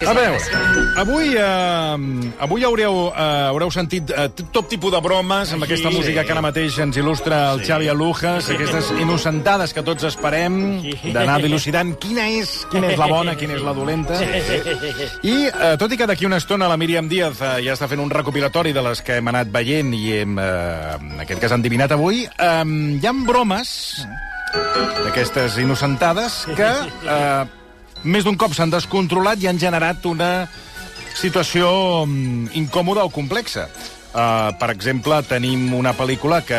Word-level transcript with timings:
A 0.00 0.14
veure, 0.16 0.38
avui, 0.96 1.34
eh, 1.36 2.32
avui 2.40 2.64
haureu, 2.64 3.12
eh, 3.12 3.48
haureu 3.50 3.68
sentit 3.70 4.08
eh, 4.10 4.30
tot 4.50 4.64
tipus 4.72 4.94
de 4.94 5.00
bromes 5.04 5.52
amb 5.52 5.66
aquesta 5.66 5.90
música 5.92 6.24
que 6.24 6.32
ara 6.32 6.40
mateix 6.40 6.78
ens 6.80 6.96
il·lustra 6.96 7.40
el 7.52 7.60
Xavi 7.66 7.90
Alujas, 7.92 8.48
aquestes 8.48 8.88
innocentades 8.96 9.74
que 9.76 9.84
tots 9.84 10.08
esperem 10.08 10.56
d'anar 11.12 11.36
dilucidant 11.44 11.92
quina 12.00 12.30
és, 12.32 12.64
quina 12.72 12.94
és 12.94 12.96
la 13.00 13.10
bona, 13.12 13.36
quina 13.36 13.58
és 13.58 13.66
la 13.66 13.76
dolenta. 13.76 14.16
I, 15.20 15.36
eh, 15.52 15.76
tot 15.76 15.92
i 15.92 16.00
que 16.00 16.08
d'aquí 16.08 16.24
una 16.24 16.40
estona 16.40 16.70
la 16.70 16.80
Míriam 16.80 17.08
Díaz 17.10 17.44
eh, 17.44 17.52
ja 17.68 17.76
està 17.76 17.90
fent 17.90 18.00
un 18.00 18.10
recopilatori 18.10 18.72
de 18.72 18.88
les 18.88 19.04
que 19.04 19.20
hem 19.20 19.28
anat 19.28 19.52
veient 19.52 19.92
i 19.92 20.04
hem, 20.22 20.40
eh, 20.40 20.96
en 20.96 21.24
aquest 21.28 21.44
cas, 21.44 21.58
endivinat 21.60 21.92
avui, 21.92 22.24
eh, 22.24 22.64
hi 22.64 23.04
ha 23.04 23.16
bromes 23.28 23.78
d'aquestes 25.04 25.60
innocentades 25.60 26.46
que... 26.56 26.74
Eh, 27.04 27.59
més 28.04 28.24
d'un 28.24 28.36
cop 28.36 28.54
s'han 28.56 28.70
descontrolat 28.72 29.40
i 29.42 29.48
han 29.50 29.58
generat 29.58 30.04
una 30.06 30.48
situació 31.18 32.04
mm, 32.06 32.52
incòmoda 32.60 33.04
o 33.04 33.10
complexa. 33.12 33.68
Uh, 34.10 34.50
per 34.58 34.72
exemple, 34.72 35.20
tenim 35.22 35.68
una 35.78 35.92
pel·lícula 35.94 36.40
que 36.42 36.56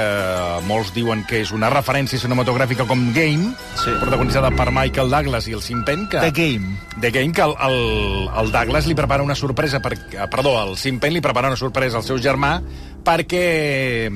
molts 0.69 0.93
diuen 0.95 1.25
que 1.27 1.41
és 1.43 1.49
una 1.51 1.67
referència 1.69 2.15
cinematogràfica 2.21 2.85
com 2.87 3.09
Game, 3.11 3.49
Sí. 3.75 3.91
protagonitzada 3.99 4.53
per 4.55 4.69
Michael 4.71 5.09
Douglas 5.11 5.49
i 5.49 5.55
el 5.57 5.61
Sim 5.61 5.81
Penn, 5.83 6.05
que... 6.07 6.21
The 6.23 6.31
Game. 6.31 6.77
The 7.01 7.11
Game, 7.11 7.33
que 7.35 7.41
el, 7.43 7.51
el, 7.67 8.29
el 8.39 8.51
Douglas 8.53 8.87
li 8.87 8.95
prepara 8.95 9.23
una 9.23 9.35
sorpresa, 9.35 9.81
per, 9.83 9.97
eh, 10.13 10.27
perdó, 10.31 10.53
el 10.63 10.77
Sim 10.79 10.99
Penn 11.03 11.11
li 11.17 11.19
prepara 11.19 11.49
una 11.51 11.59
sorpresa 11.59 11.97
al 11.99 12.07
seu 12.07 12.21
germà 12.23 12.61
perquè, 13.03 14.07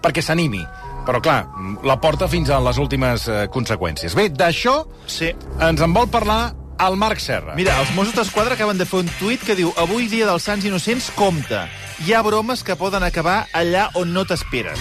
perquè 0.00 0.24
s'animi. 0.24 0.62
Però, 1.04 1.20
clar, 1.24 1.42
la 1.84 1.98
porta 2.00 2.24
fins 2.28 2.48
a 2.48 2.56
les 2.60 2.78
últimes 2.80 3.28
eh, 3.28 3.42
conseqüències. 3.52 4.16
Bé, 4.16 4.30
d'això 4.32 4.78
Sí. 5.06 5.28
ens 5.60 5.80
en 5.84 5.92
vol 5.92 6.08
parlar 6.08 6.54
el 6.86 6.96
Marc 6.96 7.18
Serra. 7.22 7.56
Mira, 7.58 7.74
els 7.82 7.90
Mossos 7.96 8.14
d'Esquadra 8.16 8.54
acaben 8.54 8.78
de 8.78 8.86
fer 8.88 9.02
un 9.02 9.10
tuit 9.18 9.42
que 9.44 9.56
diu 9.58 9.72
avui 9.80 10.08
dia 10.10 10.28
dels 10.28 10.46
Sants 10.46 10.66
Innocents, 10.68 11.10
compte. 11.18 11.66
Hi 12.06 12.12
ha 12.14 12.20
bromes 12.22 12.62
que 12.62 12.76
poden 12.78 13.02
acabar 13.02 13.48
allà 13.52 13.88
on 13.98 14.12
no 14.14 14.22
t'esperes. 14.24 14.78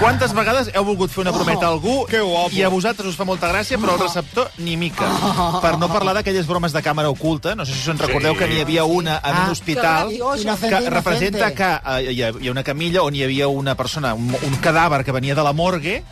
Quantes 0.00 0.32
vegades 0.32 0.70
heu 0.72 0.86
volgut 0.88 1.12
fer 1.12 1.20
una 1.26 1.32
brometa 1.34 1.66
a 1.66 1.72
algú 1.74 2.06
guapo. 2.08 2.48
i 2.56 2.62
a 2.64 2.70
vosaltres 2.72 3.10
us 3.10 3.16
fa 3.18 3.26
molta 3.28 3.50
gràcia, 3.52 3.76
però 3.78 3.92
el 3.94 4.00
receptor 4.00 4.48
ni 4.64 4.74
mica. 4.80 5.04
Per 5.60 5.74
no 5.76 5.90
parlar 5.92 6.14
d'aquelles 6.16 6.46
bromes 6.48 6.72
de 6.72 6.80
càmera 6.82 7.10
oculta, 7.12 7.54
no 7.54 7.66
sé 7.66 7.74
si 7.76 7.80
us 7.84 7.88
en 7.92 7.98
recordeu 8.00 8.34
que 8.38 8.48
n'hi 8.48 8.62
havia 8.64 8.84
una 8.88 9.18
en 9.22 9.34
un 9.36 9.42
Ah, 9.46 9.50
hospital 9.52 10.08
que 10.08 10.68
que 10.80 10.90
representa 10.90 11.52
que 11.54 11.68
eh, 11.74 12.12
hi 12.14 12.22
ha- 12.22 12.32
hi 12.40 12.48
ha 12.48 12.50
una 12.50 12.64
camilla 12.64 13.02
on 13.02 13.14
hi 13.14 13.22
havia 13.24 13.48
una 13.48 13.74
persona, 13.76 14.14
un, 14.14 14.32
un 14.40 14.56
cadàver 14.64 15.04
que 15.04 15.12
venia 15.12 15.34
de 15.34 15.42
la 15.44 15.52
morgue, 15.52 16.02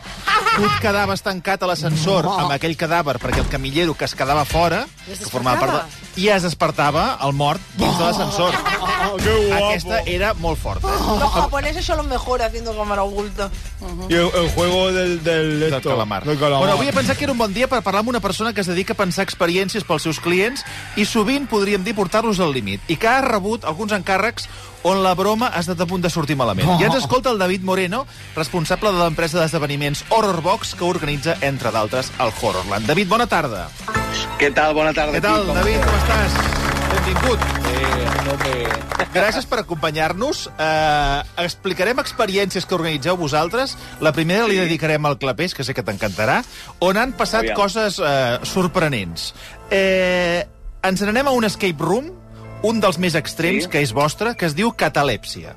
tu 0.55 0.63
et 0.63 0.79
quedaves 0.79 1.23
tancat 1.25 1.63
a 1.63 1.67
l'ascensor 1.67 2.27
amb 2.29 2.51
aquell 2.53 2.77
cadàver 2.77 3.17
perquè 3.17 3.39
el 3.41 3.49
camillero 3.49 3.95
que 3.97 4.05
es 4.05 4.13
quedava 4.13 4.45
fora, 4.45 4.85
es 5.11 5.19
que 5.25 5.29
formava 5.29 5.59
part 5.59 5.73
de... 5.73 6.21
I 6.21 6.29
es 6.29 6.43
despertava 6.43 7.17
el 7.25 7.33
mort 7.33 7.59
dins 7.75 7.97
de 7.97 8.03
l'ascensor. 8.05 8.53
Aquesta 9.57 9.99
era 10.05 10.34
molt 10.39 10.57
forta. 10.59 10.87
Los 10.87 11.31
japoneses 11.31 11.85
son 11.85 11.97
los 11.97 12.07
mejores 12.07 12.47
haciendo 12.47 12.75
cámara 12.75 13.03
oculta. 13.03 13.49
Y 14.09 14.13
el, 14.15 14.29
el 14.33 14.49
juego 14.51 14.91
del, 14.91 15.23
del, 15.23 15.59
Del 15.59 15.73
esto, 15.73 15.89
calamar. 15.89 16.23
del 16.25 16.37
calamar. 16.37 16.59
Bueno, 16.59 16.73
avui 16.73 16.87
he 16.89 16.93
pensat 16.93 17.17
que 17.17 17.23
era 17.25 17.31
un 17.33 17.37
bon 17.39 17.53
dia 17.53 17.67
per 17.67 17.81
parlar 17.83 18.01
amb 18.03 18.09
una 18.09 18.19
persona 18.19 18.53
que 18.53 18.61
es 18.61 18.67
dedica 18.67 18.93
a 18.93 18.97
pensar 18.99 19.23
experiències 19.25 19.83
pels 19.83 20.03
seus 20.03 20.19
clients 20.19 20.63
i 20.95 21.05
sovint, 21.05 21.47
podríem 21.47 21.83
dir, 21.83 21.95
portar-los 21.95 22.39
al 22.39 22.53
límit. 22.53 22.81
I 22.87 22.97
que 22.97 23.07
ha 23.07 23.21
rebut 23.21 23.65
alguns 23.65 23.91
encàrrecs 23.95 24.49
on 24.85 25.01
la 25.01 25.15
broma 25.17 25.47
ha 25.49 25.59
estat 25.63 25.79
a 25.81 25.87
punt 25.89 26.03
de 26.03 26.09
sortir 26.13 26.35
malament. 26.37 26.69
I 26.79 26.85
ens 26.85 26.95
escolta 26.99 27.31
el 27.33 27.39
David 27.41 27.63
Moreno, 27.65 28.05
responsable 28.35 28.91
de 28.93 28.99
l'empresa 29.01 29.39
d'esdeveniments 29.41 30.03
Horrorbox, 30.13 30.75
que 30.77 30.85
organitza, 30.85 31.37
entre 31.41 31.71
d'altres, 31.73 32.11
el 32.19 32.29
Horrorland. 32.41 32.85
David, 32.85 33.07
bona 33.09 33.25
tarda. 33.25 33.67
Què 34.37 34.51
tal? 34.53 34.75
Bona 34.77 34.93
tarda. 34.93 35.17
Què 35.17 35.21
tal, 35.25 35.47
David? 35.47 35.81
Com 35.81 35.97
estàs? 36.03 36.37
Benvingut. 36.93 37.39
Eh, 37.71 37.94
no 38.25 38.35
me... 38.41 39.05
Gràcies 39.15 39.45
per 39.47 39.61
acompanyar-nos. 39.61 40.45
Eh, 40.59 41.19
explicarem 41.45 41.99
experiències 42.03 42.65
que 42.67 42.75
organitzeu 42.75 43.15
vosaltres. 43.17 43.77
La 44.03 44.11
primera 44.15 44.47
li 44.49 44.57
dedicarem 44.59 45.05
al 45.07 45.17
Clapés, 45.21 45.53
que 45.55 45.63
sé 45.63 45.73
que 45.77 45.83
t'encantarà, 45.87 46.41
on 46.83 46.97
han 46.99 47.13
passat 47.15 47.45
Aviam. 47.45 47.55
coses 47.61 47.99
eh, 48.03 48.39
sorprenents. 48.43 49.29
Eh, 49.71 50.43
ens 50.83 51.01
n'anem 51.05 51.27
a 51.31 51.35
un 51.37 51.47
escape 51.47 51.79
room, 51.81 52.11
un 52.65 52.81
dels 52.81 52.97
més 52.99 53.15
extrems, 53.15 53.65
Sí. 53.65 53.69
que 53.69 53.81
és 53.85 53.93
vostre, 53.93 54.35
que 54.35 54.45
es 54.49 54.55
diu 54.57 54.73
Catalèpsia. 54.75 55.55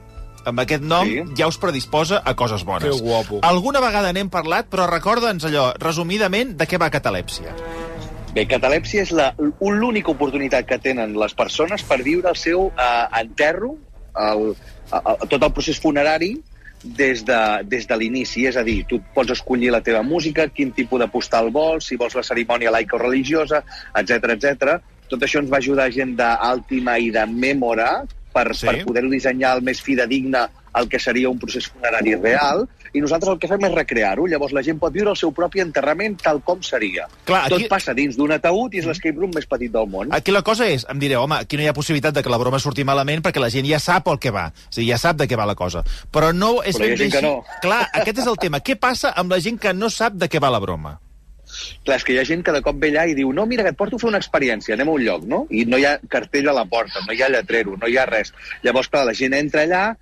Amb 0.48 0.60
aquest 0.62 0.82
nom 0.86 1.04
Sí. 1.04 1.22
ja 1.36 1.48
us 1.50 1.58
predisposa 1.58 2.22
a 2.24 2.32
coses 2.38 2.62
bones. 2.64 2.84
Que 2.94 3.02
guapo. 3.02 3.40
Alguna 3.42 3.80
vegada 3.84 4.12
n'hem 4.12 4.30
parlat, 4.30 4.68
però 4.70 4.86
recorda'ns 4.88 5.44
allò, 5.44 5.72
resumidament, 5.78 6.54
de 6.56 6.66
què 6.66 6.78
va 6.80 6.88
Catalèpsia. 6.94 7.52
Bé, 8.38 8.44
catalèpsia 8.46 9.02
és 9.02 9.10
la- 9.10 9.32
l'única 9.38 10.12
oportunitat 10.12 10.66
que 10.66 10.78
tenen 10.78 11.16
les 11.18 11.32
persones 11.34 11.82
per 11.82 11.96
viure 12.06 12.28
el 12.30 12.36
seu 12.38 12.68
eh, 12.70 13.06
enterro, 13.18 13.72
el, 14.14 14.52
a, 14.94 15.16
tot 15.26 15.42
el 15.42 15.50
procés 15.56 15.80
funerari, 15.82 16.36
des 16.84 17.24
de, 17.26 17.38
des 17.66 17.88
de 17.90 17.96
l'inici. 17.98 18.44
És 18.46 18.54
a 18.56 18.62
dir, 18.62 18.84
tu 18.86 19.00
pots 19.14 19.34
escollir 19.34 19.72
la 19.74 19.80
teva 19.82 20.04
música, 20.06 20.46
quin 20.54 20.70
tipus 20.76 21.02
de 21.02 21.08
postal 21.10 21.50
vols, 21.50 21.88
si 21.90 21.98
vols 21.98 22.14
la 22.14 22.22
cerimònia 22.22 22.70
laica 22.70 22.94
o 22.94 23.02
religiosa, 23.02 23.64
etc 23.98 24.30
etc. 24.36 24.78
Tot 25.10 25.26
això 25.26 25.42
ens 25.42 25.50
va 25.50 25.58
ajudar 25.58 25.90
gent 25.90 26.14
d'Àltima 26.14 26.94
i 27.02 27.10
de 27.10 27.26
Memora 27.26 28.04
per, 28.32 28.54
sí. 28.54 28.68
per 28.70 28.84
poder-ho 28.86 29.10
dissenyar 29.10 29.56
el 29.58 29.66
més 29.66 29.82
fidedigne 29.82 30.46
el 30.80 30.88
que 30.88 30.98
seria 31.00 31.28
un 31.30 31.38
procés 31.38 31.66
funerari 31.68 32.14
real, 32.16 32.66
i 32.94 33.00
nosaltres 33.04 33.32
el 33.34 33.38
que 33.38 33.48
fem 33.50 33.64
és 33.68 33.74
recrear-ho. 33.74 34.26
Llavors 34.26 34.52
la 34.56 34.62
gent 34.64 34.78
pot 34.80 34.92
viure 34.94 35.10
el 35.12 35.16
seu 35.20 35.32
propi 35.36 35.60
enterrament 35.60 36.16
tal 36.22 36.40
com 36.42 36.62
seria. 36.62 37.06
Clar, 37.28 37.44
aquí- 37.46 37.54
Tot 37.64 37.68
passa 37.74 37.94
dins 37.94 38.16
d'un 38.16 38.32
ataúd 38.32 38.74
i 38.74 38.78
és 38.80 38.86
l'escape 38.86 39.18
room 39.18 39.30
més 39.34 39.46
petit 39.46 39.70
del 39.72 39.86
món. 39.88 40.08
Aquí 40.12 40.32
la 40.32 40.42
cosa 40.42 40.66
és, 40.66 40.86
em 40.88 40.98
direu, 40.98 41.22
home, 41.22 41.36
aquí 41.36 41.56
no 41.56 41.62
hi 41.62 41.68
ha 41.68 41.74
possibilitat 41.74 42.14
de 42.14 42.22
que 42.22 42.30
la 42.30 42.38
broma 42.38 42.58
surti 42.58 42.84
malament 42.84 43.22
perquè 43.22 43.40
la 43.40 43.50
gent 43.50 43.66
ja 43.68 43.78
sap 43.78 44.08
el 44.08 44.18
que 44.18 44.30
va. 44.30 44.46
O 44.48 44.72
sigui, 44.72 44.88
ja 44.90 44.98
sap 44.98 45.16
de 45.16 45.28
què 45.28 45.36
va 45.36 45.46
la 45.46 45.54
cosa. 45.54 45.84
Però 46.12 46.32
no 46.32 46.62
és 46.62 46.76
Però 46.76 46.84
hi 46.86 46.92
ha 46.92 46.96
ben 46.96 46.98
gent 46.98 47.12
que 47.12 47.22
no. 47.22 47.44
Clar, 47.62 47.88
aquest 47.92 48.18
és 48.18 48.26
el 48.26 48.36
tema. 48.36 48.60
Què 48.60 48.76
passa 48.78 49.12
amb 49.16 49.30
la 49.30 49.40
gent 49.40 49.58
que 49.58 49.74
no 49.74 49.90
sap 49.90 50.14
de 50.14 50.28
què 50.28 50.40
va 50.40 50.50
la 50.50 50.58
broma? 50.60 50.98
Clar, 51.84 51.96
és 51.96 52.04
que 52.04 52.12
hi 52.12 52.18
ha 52.20 52.24
gent 52.28 52.42
que 52.44 52.52
de 52.52 52.60
cop 52.60 52.76
ve 52.76 52.90
allà 52.92 53.06
i 53.08 53.14
diu 53.16 53.30
no, 53.32 53.46
mira, 53.48 53.62
que 53.64 53.70
et 53.72 53.76
porto 53.76 53.96
a 53.96 53.98
fer 53.98 54.08
una 54.10 54.18
experiència, 54.20 54.74
anem 54.74 54.88
a 54.90 54.92
un 54.92 55.02
lloc, 55.04 55.22
no? 55.24 55.46
I 55.50 55.64
no 55.64 55.78
hi 55.80 55.84
ha 55.88 55.94
cartell 56.12 56.48
a 56.48 56.52
la 56.52 56.66
porta, 56.68 57.00
no 57.06 57.12
hi 57.16 57.22
ha 57.22 57.28
lletrero, 57.32 57.76
no 57.80 57.88
hi 57.88 57.96
ha 57.96 58.04
res. 58.06 58.34
Llavors, 58.62 58.88
clar, 58.92 59.06
la 59.08 59.14
gent 59.16 59.32
entra 59.34 59.62
allà, 59.64 59.96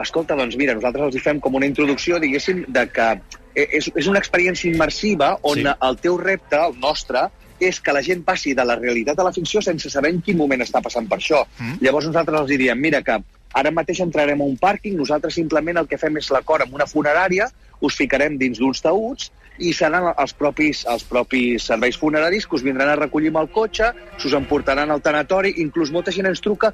escolta, 0.00 0.34
doncs 0.38 0.56
mira, 0.56 0.74
nosaltres 0.74 1.10
els 1.10 1.16
hi 1.16 1.22
fem 1.22 1.40
com 1.40 1.54
una 1.54 1.66
introducció, 1.66 2.18
diguéssim, 2.18 2.64
de 2.68 2.86
que 2.90 3.08
eh, 3.54 3.68
és, 3.78 3.90
és 3.94 4.08
una 4.10 4.18
experiència 4.18 4.70
immersiva 4.72 5.36
on 5.42 5.58
Sí. 5.60 5.66
el 5.68 5.98
teu 5.98 6.16
repte, 6.18 6.56
el 6.56 6.78
nostre, 6.80 7.28
és 7.60 7.78
que 7.80 7.92
la 7.92 8.02
gent 8.02 8.24
passi 8.26 8.54
de 8.58 8.64
la 8.64 8.74
realitat 8.76 9.18
a 9.20 9.24
la 9.28 9.32
ficció 9.32 9.62
sense 9.62 9.90
saber 9.90 10.10
en 10.10 10.20
quin 10.20 10.36
moment 10.36 10.60
està 10.64 10.82
passant 10.82 11.06
per 11.08 11.18
això. 11.18 11.44
Mm. 11.58 11.78
Llavors 11.84 12.06
nosaltres 12.06 12.40
els 12.40 12.50
hi 12.50 12.58
diem, 12.64 12.80
mira 12.80 13.02
que 13.02 13.20
ara 13.54 13.70
mateix 13.70 14.00
entrarem 14.00 14.40
a 14.40 14.48
un 14.48 14.56
pàrquing, 14.58 14.96
nosaltres 14.96 15.34
simplement 15.34 15.78
el 15.78 15.86
que 15.86 15.98
fem 16.00 16.16
és 16.18 16.30
l'acord 16.34 16.64
amb 16.64 16.74
una 16.74 16.88
funerària, 16.90 17.46
us 17.80 17.94
ficarem 17.94 18.38
dins 18.38 18.58
d'uns 18.58 18.82
taüts 18.82 19.30
i 19.58 19.72
seran 19.76 20.08
els 20.16 20.32
propis, 20.32 20.84
els 20.88 21.04
propis 21.04 21.66
serveis 21.68 21.98
funeraris 22.00 22.46
que 22.46 22.56
us 22.56 22.64
vindran 22.64 22.88
a 22.88 22.96
recollir 22.96 23.28
amb 23.28 23.42
el 23.44 23.50
cotxe, 23.52 23.92
s'us 24.18 24.32
emportaran 24.32 24.90
al 24.90 25.02
tanatori, 25.04 25.54
inclús 25.62 25.92
molta 25.92 26.10
gent 26.10 26.26
ens 26.26 26.40
truca 26.40 26.72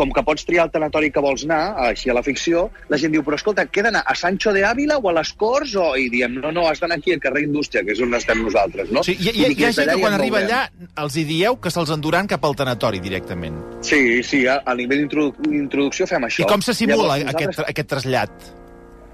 com 0.00 0.12
que 0.16 0.22
pots 0.24 0.46
triar 0.48 0.64
el 0.64 0.70
tanatori 0.72 1.10
que 1.12 1.20
vols 1.20 1.42
anar, 1.44 1.74
així 1.90 2.08
a 2.08 2.14
la 2.16 2.22
ficció, 2.24 2.68
la 2.88 2.96
gent 3.00 3.12
diu, 3.12 3.24
però 3.26 3.36
escolta, 3.36 3.66
què 3.68 3.82
d'anar 3.84 4.00
a 4.08 4.14
Sancho 4.16 4.52
de 4.56 4.62
Ávila 4.64 4.96
o 4.96 5.10
a 5.10 5.14
les 5.18 5.32
Corts? 5.36 5.74
O... 5.76 5.90
I 6.00 6.06
diem, 6.12 6.38
no, 6.40 6.52
no, 6.54 6.68
has 6.70 6.80
d'anar 6.80 6.96
aquí 7.00 7.12
al 7.12 7.20
carrer 7.20 7.42
Indústria, 7.44 7.82
que 7.84 7.92
és 7.92 8.00
on 8.00 8.14
estem 8.16 8.40
nosaltres, 8.46 8.88
no? 8.94 9.02
Sigui, 9.04 9.28
hi, 9.28 9.44
hi, 9.44 9.50
hi 9.58 9.66
ha 9.68 9.72
gent 9.76 9.92
que 9.92 9.98
quan 10.00 10.16
arriba 10.16 10.40
allà 10.40 10.62
els 11.04 11.18
hi 11.20 11.26
dieu 11.28 11.58
que 11.60 11.72
se'ls 11.74 11.92
enduran 11.96 12.30
cap 12.30 12.46
al 12.48 12.56
tanatori 12.56 13.02
directament. 13.04 13.58
Sí, 13.84 14.22
sí, 14.24 14.46
a, 14.48 14.60
a 14.64 14.76
nivell 14.78 15.04
d'introducció 15.10 16.08
fem 16.08 16.24
això. 16.30 16.46
I 16.46 16.48
com 16.48 16.64
se 16.64 16.76
simula 16.78 17.18
Llavors, 17.18 17.34
aquest, 17.34 17.52
nosaltres- 17.52 17.74
aquest 17.74 17.92
trasllat? 17.96 18.48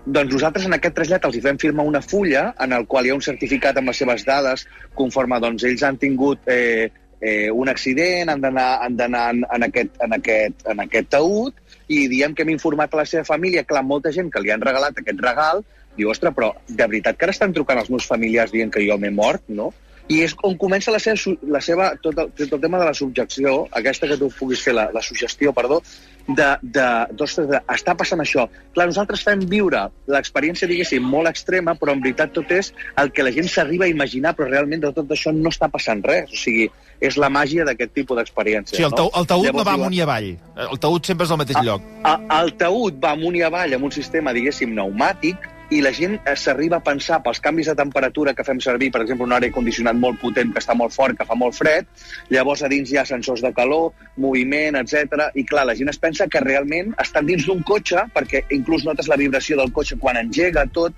Doncs 0.06 0.37
nosaltres 0.37 0.69
en 0.69 0.76
aquest 0.76 0.94
trasllat 0.94 1.25
els 1.26 1.34
hi 1.34 1.41
fem 1.43 1.56
firmar 1.59 1.82
una 1.88 1.99
fulla 1.99 2.53
en 2.62 2.76
el 2.76 2.87
qual 2.87 3.09
hi 3.09 3.10
ha 3.10 3.16
un 3.16 3.25
certificat 3.26 3.81
amb 3.81 3.91
les 3.91 3.99
seves 4.05 4.22
dades 4.28 4.62
conforme 4.94 5.41
doncs, 5.43 5.65
ells 5.66 5.82
han 5.82 5.99
tingut 5.99 6.47
eh, 6.47 6.93
eh, 7.21 7.50
un 7.50 7.69
accident, 7.69 8.31
han 8.32 8.43
d'anar 8.43 8.69
han 8.84 9.00
en, 9.00 9.44
en, 9.44 9.69
aquest, 9.69 9.97
en, 10.03 10.12
aquest, 10.19 10.66
en 10.69 10.85
aquest 10.85 11.11
taüt 11.14 11.55
i 11.88 12.06
diem 12.11 12.35
que 12.35 12.43
hem 12.44 12.52
informat 12.55 12.94
a 12.94 13.02
la 13.02 13.08
seva 13.08 13.25
família. 13.25 13.64
Clar, 13.64 13.85
molta 13.87 14.12
gent 14.12 14.31
que 14.32 14.43
li 14.43 14.52
han 14.52 14.64
regalat 14.64 14.99
aquest 15.00 15.23
regal 15.23 15.64
diu, 15.96 16.11
ostres, 16.12 16.35
però 16.37 16.52
de 16.69 16.85
veritat 16.85 17.17
que 17.17 17.26
ara 17.26 17.35
estan 17.35 17.55
trucant 17.56 17.81
els 17.81 17.90
meus 17.93 18.06
familiars 18.08 18.52
dient 18.52 18.73
que 18.73 18.85
jo 18.85 18.99
m'he 19.00 19.11
mort, 19.11 19.43
no? 19.49 19.73
I 20.06 20.20
és 20.23 20.37
on 20.47 20.55
comença 20.58 20.93
la 20.94 21.00
seva, 21.03 21.35
la 21.50 21.61
seva 21.64 21.88
tot, 22.03 22.19
el, 22.19 22.29
tot 22.38 22.53
el 22.55 22.61
tema 22.62 22.79
de 22.79 22.87
la 22.87 22.94
subjecció, 22.94 23.56
aquesta 23.75 24.06
que 24.06 24.19
tu 24.20 24.29
puguis 24.38 24.61
fer, 24.62 24.76
la, 24.76 24.87
la 24.94 25.03
sugestió, 25.03 25.50
perdó, 25.56 25.81
de, 26.29 26.47
de, 26.62 26.87
d'ostres, 27.19 27.49
de, 27.50 27.61
està 27.75 27.97
passant 27.99 28.23
això. 28.23 28.47
Clar, 28.75 28.87
nosaltres 28.91 29.25
fem 29.26 29.43
viure 29.50 29.87
l'experiència, 30.11 30.69
diguéssim, 30.70 31.03
molt 31.03 31.31
extrema, 31.31 31.75
però 31.79 31.94
en 31.97 32.05
veritat 32.05 32.35
tot 32.37 32.50
és 32.55 32.73
el 33.03 33.11
que 33.14 33.26
la 33.26 33.32
gent 33.35 33.50
s'arriba 33.50 33.87
a 33.87 33.91
imaginar, 33.91 34.35
però 34.38 34.49
realment 34.50 34.85
de 34.85 34.93
tot 34.94 35.11
això 35.14 35.35
no 35.35 35.50
està 35.50 35.70
passant 35.73 36.03
res. 36.06 36.31
O 36.31 36.38
sigui, 36.38 36.69
és 37.02 37.19
la 37.20 37.31
màgia 37.32 37.67
d'aquest 37.67 37.94
tipus 37.99 38.19
d'experiència. 38.20 38.76
Sigui, 38.76 38.88
el, 38.88 38.94
tau, 38.99 39.11
el 39.11 39.26
taüt 39.26 39.50
no 39.50 39.50
Llavors 39.50 39.69
va 39.69 39.76
amunt 39.81 39.99
i 39.99 40.05
avall. 40.06 40.31
El 40.69 40.81
taüt 40.87 41.11
sempre 41.11 41.26
és 41.26 41.35
al 41.35 41.43
mateix 41.43 41.61
lloc. 41.67 41.91
a, 42.06 42.17
el 42.41 42.55
taüt 42.62 43.02
va 43.02 43.12
amunt 43.19 43.38
i 43.38 43.44
avall 43.47 43.75
amb 43.76 43.91
un 43.91 43.94
sistema, 43.94 44.35
diguéssim, 44.37 44.75
pneumàtic, 44.75 45.50
i 45.70 45.80
la 45.82 45.90
gent 45.90 46.16
eh, 46.18 46.34
s'arriba 46.38 46.78
a 46.78 46.84
pensar 46.84 47.18
pels 47.24 47.40
canvis 47.42 47.70
de 47.70 47.74
temperatura 47.78 48.34
que 48.34 48.44
fem 48.46 48.60
servir, 48.62 48.90
per 48.94 49.02
exemple, 49.02 49.26
un 49.26 49.34
aire 49.34 49.50
condicionat 49.54 49.98
molt 49.98 50.20
potent 50.20 50.52
que 50.54 50.62
està 50.62 50.76
molt 50.78 50.94
fort, 50.94 51.16
que 51.18 51.26
fa 51.26 51.38
molt 51.38 51.56
fred, 51.58 51.88
llavors 52.30 52.62
a 52.62 52.70
dins 52.70 52.92
hi 52.92 53.00
ha 53.00 53.06
sensors 53.08 53.42
de 53.42 53.52
calor, 53.56 53.90
moviment, 54.22 54.78
etc. 54.78 55.30
I 55.34 55.46
clar, 55.48 55.66
la 55.66 55.74
gent 55.78 55.90
es 55.90 55.98
pensa 55.98 56.28
que 56.30 56.42
realment 56.44 56.94
estan 57.02 57.26
dins 57.26 57.48
d'un 57.48 57.64
cotxe, 57.66 58.06
perquè 58.14 58.44
inclús 58.54 58.86
notes 58.86 59.10
la 59.10 59.18
vibració 59.18 59.58
del 59.58 59.74
cotxe 59.74 59.98
quan 59.98 60.20
engega 60.22 60.68
tot, 60.70 60.94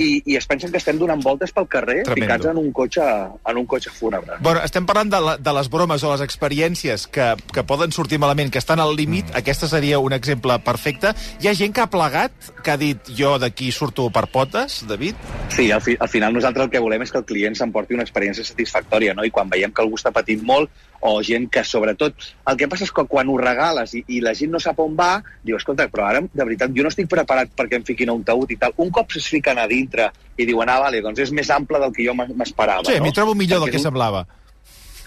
i, 0.00 0.22
i 0.32 0.36
es 0.38 0.46
pensen 0.48 0.72
que 0.72 0.80
estem 0.80 0.98
donant 1.00 1.22
voltes 1.24 1.52
pel 1.52 1.68
carrer 1.70 2.00
Tremendo. 2.06 2.24
ficats 2.24 2.48
en 2.50 2.60
un 2.60 2.70
cotxe, 2.72 3.04
en 3.52 3.60
un 3.60 3.66
cotxe 3.68 3.92
fúnebre. 3.92 4.38
Bueno, 4.40 4.62
estem 4.64 4.86
parlant 4.88 5.12
de, 5.12 5.20
la, 5.20 5.36
de 5.36 5.54
les 5.56 5.70
bromes 5.72 6.04
o 6.04 6.12
les 6.14 6.24
experiències 6.24 7.06
que, 7.12 7.28
que 7.52 7.64
poden 7.68 7.92
sortir 7.92 8.20
malament, 8.22 8.52
que 8.52 8.62
estan 8.62 8.80
al 8.80 8.94
límit. 8.96 9.28
Mm. 9.30 9.40
Aquesta 9.42 9.68
seria 9.68 10.00
un 10.00 10.16
exemple 10.16 10.56
perfecte. 10.64 11.12
Hi 11.40 11.50
ha 11.50 11.56
gent 11.56 11.76
que 11.76 11.84
ha 11.84 11.90
plegat, 11.92 12.52
que 12.64 12.74
ha 12.74 12.78
dit 12.80 13.12
jo 13.16 13.36
d'aquí 13.42 13.70
surto 13.74 14.08
per 14.14 14.26
potes, 14.32 14.80
David? 14.88 15.18
Sí, 15.52 15.70
al, 15.70 15.82
fi, 15.84 15.96
al 16.00 16.08
final 16.08 16.34
nosaltres 16.36 16.68
el 16.68 16.72
que 16.72 16.82
volem 16.82 17.04
és 17.04 17.12
que 17.12 17.20
el 17.20 17.28
client 17.28 17.58
s'emporti 17.58 17.96
una 17.98 18.06
experiència 18.06 18.46
satisfactòria, 18.46 19.14
no? 19.14 19.26
I 19.26 19.34
quan 19.34 19.52
veiem 19.52 19.74
que 19.74 19.84
algú 19.84 20.00
està 20.00 20.14
patint 20.14 20.44
molt, 20.46 20.72
o 21.00 21.22
gent 21.24 21.46
que, 21.50 21.62
sobretot... 21.64 22.14
El 22.50 22.56
que 22.60 22.68
passa 22.68 22.84
és 22.84 22.92
que 22.92 23.04
quan 23.08 23.28
ho 23.32 23.36
regales 23.40 23.94
i, 23.96 24.02
i 24.08 24.20
la 24.20 24.34
gent 24.36 24.50
no 24.52 24.60
sap 24.60 24.78
on 24.84 24.96
va, 24.98 25.22
diu, 25.42 25.56
escolta, 25.56 25.86
però 25.88 26.08
ara, 26.10 26.20
de 26.20 26.44
veritat, 26.44 26.74
jo 26.76 26.84
no 26.84 26.90
estic 26.92 27.08
preparat 27.08 27.52
perquè 27.56 27.78
em 27.80 27.86
fiquin 27.88 28.10
a 28.12 28.16
un 28.18 28.24
taüt 28.26 28.52
i 28.52 28.58
tal. 28.60 28.74
Un 28.84 28.90
cop 28.92 29.12
es 29.16 29.28
fiquen 29.32 29.58
a 29.58 29.66
dintre 29.70 30.10
i 30.36 30.44
diuen, 30.48 30.68
ah, 30.68 30.80
vale, 30.82 31.00
doncs 31.04 31.22
és 31.24 31.32
més 31.32 31.48
ample 31.50 31.80
del 31.80 31.92
que 31.96 32.04
jo 32.04 32.12
m'esperava, 32.14 32.84
Sí, 32.84 32.98
no? 32.98 33.04
m'hi 33.06 33.12
trobo 33.16 33.34
millor 33.34 33.60
del 33.60 33.68
Perquè 33.68 33.72
que 33.72 33.80
és 33.80 33.86
un- 33.86 33.90
semblava. 33.92 34.26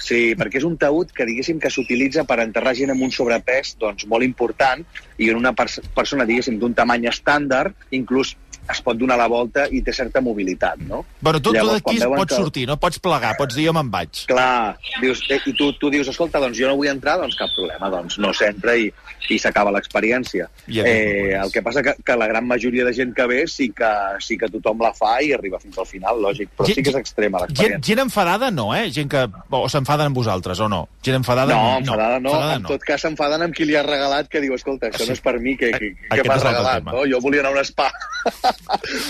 Sí, 0.03 0.33
perquè 0.35 0.57
és 0.59 0.65
un 0.67 0.73
taüt 0.75 1.13
que, 1.15 1.23
diguéssim, 1.23 1.61
que 1.63 1.69
s'utilitza 1.71 2.25
per 2.27 2.41
enterrar 2.43 2.73
gent 2.75 2.91
amb 2.91 3.05
un 3.05 3.11
sobrepès 3.15 3.77
doncs, 3.79 4.03
molt 4.11 4.25
important 4.25 4.81
i 5.17 5.29
en 5.31 5.37
una 5.39 5.53
pers 5.55 5.77
persona, 5.95 6.25
diguéssim, 6.27 6.57
d'un 6.59 6.73
tamany 6.75 7.05
estàndard, 7.07 7.71
inclús 7.95 8.33
es 8.71 8.81
pot 8.81 8.97
donar 8.97 9.17
la 9.17 9.27
volta 9.27 9.65
i 9.71 9.81
té 9.83 9.91
certa 9.93 10.21
mobilitat, 10.21 10.77
no? 10.87 11.03
Bueno, 11.19 11.41
tu, 11.41 11.49
tu 11.51 11.55
Llavors, 11.57 11.73
d'aquí 11.81 11.97
quan 11.97 11.99
veuen 11.99 12.19
pots 12.21 12.33
que- 12.33 12.41
sortir, 12.41 12.67
no 12.67 12.77
pots 12.79 12.99
plegar, 12.99 13.35
pots 13.37 13.55
dir 13.55 13.65
jo 13.67 13.73
me'n 13.73 13.89
vaig. 13.91 14.25
Clar, 14.27 14.77
dius, 15.01 15.21
eh, 15.29 15.39
i 15.45 15.53
tu, 15.53 15.71
tu 15.79 15.89
dius, 15.89 16.07
escolta, 16.07 16.39
doncs 16.39 16.57
jo 16.57 16.67
no 16.67 16.75
vull 16.79 16.87
entrar, 16.87 17.17
doncs 17.19 17.35
cap 17.35 17.49
problema, 17.55 17.89
doncs 17.89 18.17
no 18.19 18.31
s'entra 18.33 18.75
i, 18.77 18.91
i 19.29 19.39
s'acaba 19.39 19.71
l'experiència. 19.71 20.47
Aquest 20.67 20.87
Eh, 20.87 21.35
el 21.39 21.51
que 21.51 21.61
passa 21.61 21.81
que, 21.83 21.95
que 22.03 22.15
la 22.15 22.27
gran 22.27 22.47
majoria 22.47 22.85
de 22.85 22.93
gent 22.93 23.13
que 23.13 23.25
ve 23.27 23.47
sí 23.47 23.69
que, 23.75 23.89
sí 24.19 24.37
que 24.37 24.47
tothom 24.49 24.79
la 24.81 24.93
fa 24.93 25.21
i 25.21 25.33
arriba 25.33 25.59
fins 25.59 25.77
al 25.77 25.85
final, 25.85 26.19
lògic, 26.21 26.49
però 26.57 26.65
Gent- 26.67 26.75
sí 26.77 26.83
que 26.83 26.89
és 26.89 26.95
extrema 26.95 27.39
Gent, 27.39 27.49
l'experiència. 27.49 27.85
gent 27.87 27.99
enfadada 28.05 28.51
no, 28.51 28.73
eh? 28.75 28.89
Gent 28.91 29.09
que 29.11 29.27
o 29.49 29.67
s'enfaden 29.69 30.07
amb 30.07 30.15
vosaltres, 30.15 30.59
o 30.59 30.69
no? 30.69 30.87
Gent 31.03 31.17
enfadada 31.17 31.53
No, 31.53 31.77
enfadada 31.79 32.19
no, 32.19 32.29
enfadada 32.29 32.55
en 32.55 32.63
tot 32.63 32.81
cas 32.83 33.01
s'enfaden 33.01 33.41
amb 33.41 33.53
qui 33.55 33.65
li 33.65 33.75
ha 33.75 33.83
regalat, 33.83 34.27
que 34.29 34.39
diu, 34.41 34.53
escolta, 34.55 34.87
això 34.87 35.03
Sí. 35.03 35.07
no 35.07 35.13
és 35.13 35.21
per 35.21 35.39
mi, 35.39 35.55
que, 35.57 35.71
que, 35.71 35.95
que 36.09 36.23
m'has 36.27 36.43
regalat, 36.43 36.83
no? 36.83 37.03
Jo 37.09 37.19
volia 37.21 37.41
anar 37.41 37.51
a 37.55 37.59
un 37.59 37.65
spa. 37.65 37.91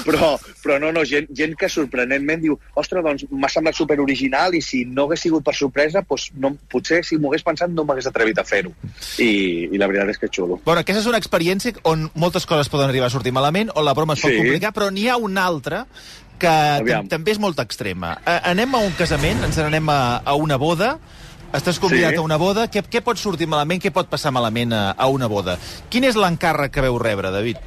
però, 0.06 0.34
però 0.64 0.78
no, 0.82 0.92
no, 0.96 1.04
gent, 1.08 1.28
gent 1.36 1.56
que 1.60 1.70
sorprenentment 1.72 2.42
diu, 2.44 2.58
ostres, 2.80 3.04
doncs 3.06 3.26
m'ha 3.32 3.50
semblat 3.52 3.78
super 3.78 4.00
original 4.04 4.56
i 4.58 4.62
si 4.66 4.84
no 4.86 5.06
hagués 5.08 5.24
sigut 5.26 5.44
per 5.46 5.56
sorpresa, 5.58 6.04
doncs 6.08 6.30
no, 6.40 6.54
potser 6.72 7.04
si 7.06 7.18
m'ho 7.18 7.32
hagués 7.32 7.46
pensat 7.46 7.72
no 7.74 7.86
m'hagués 7.88 8.08
atrevit 8.10 8.40
a 8.40 8.46
fer-ho. 8.48 8.74
I, 9.20 9.70
I 9.72 9.78
la 9.82 9.88
veritat 9.92 10.14
és 10.16 10.22
que 10.22 10.30
és 10.30 10.36
xulo. 10.36 10.60
Bueno, 10.66 10.82
aquesta 10.84 11.02
és 11.04 11.10
una 11.12 11.20
experiència 11.22 11.76
on 11.90 12.10
moltes 12.16 12.46
coses 12.50 12.70
poden 12.74 12.90
arribar 12.90 13.08
a 13.12 13.14
sortir 13.14 13.34
malament, 13.36 13.72
on 13.76 13.86
la 13.86 13.94
broma 13.98 14.18
es 14.18 14.22
pot 14.24 14.32
Sí. 14.34 14.38
complicar, 14.42 14.74
però 14.74 14.90
n'hi 14.92 15.08
ha 15.10 15.18
una 15.18 15.46
altra 15.46 15.86
que 16.40 16.48
Aviam. 16.50 17.08
també 17.08 17.32
és 17.32 17.40
molt 17.40 17.60
extrema. 17.62 18.18
Eh, 18.26 18.40
anem 18.52 18.74
a 18.76 18.80
un 18.84 18.92
casament, 18.98 19.44
ens 19.46 19.58
n'anem 19.62 19.88
a, 19.94 20.00
a 20.26 20.34
una 20.36 20.58
boda, 20.58 20.98
estàs 21.54 21.78
convidat 21.80 22.16
Sí. 22.16 22.18
a 22.18 22.22
una 22.26 22.38
boda, 22.42 22.66
què, 22.72 22.82
què 22.90 23.02
pot 23.06 23.18
sortir 23.22 23.48
malament, 23.48 23.80
què 23.84 23.92
pot 23.94 24.10
passar 24.10 24.32
malament 24.34 24.74
a, 24.74 24.92
a 24.98 25.08
una 25.08 25.28
boda? 25.30 25.58
Quin 25.94 26.04
és 26.10 26.16
l'encàrrec 26.18 26.72
que 26.74 26.82
veu 26.82 26.98
rebre, 27.00 27.30
David? 27.32 27.58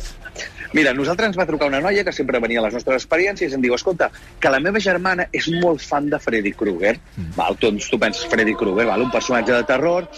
Mira, 0.72 0.94
nosaltres 0.94 1.30
ens 1.30 1.38
va 1.38 1.46
trucar 1.46 1.68
una 1.70 1.80
noia 1.80 2.04
que 2.04 2.14
sempre 2.14 2.40
venia 2.42 2.60
a 2.62 2.66
les 2.66 2.74
nostres 2.74 3.04
experiències 3.04 3.52
i 3.52 3.58
ens 3.58 3.62
diu, 3.62 3.74
escolta, 3.76 4.10
que 4.40 4.50
la 4.52 4.60
meva 4.62 4.82
germana 4.82 5.28
és 5.32 5.48
molt 5.62 5.84
fan 5.84 6.10
de 6.10 6.18
Freddy 6.22 6.52
Krueger. 6.56 6.96
Mm. 7.16 7.36
Val, 7.36 7.58
tu, 7.60 7.72
tu 7.90 8.00
penses 8.02 8.26
Freddy 8.30 8.56
Krueger, 8.58 8.88
val, 8.88 9.06
un 9.06 9.12
personatge 9.14 9.54
de 9.54 9.62
terror. 9.68 10.08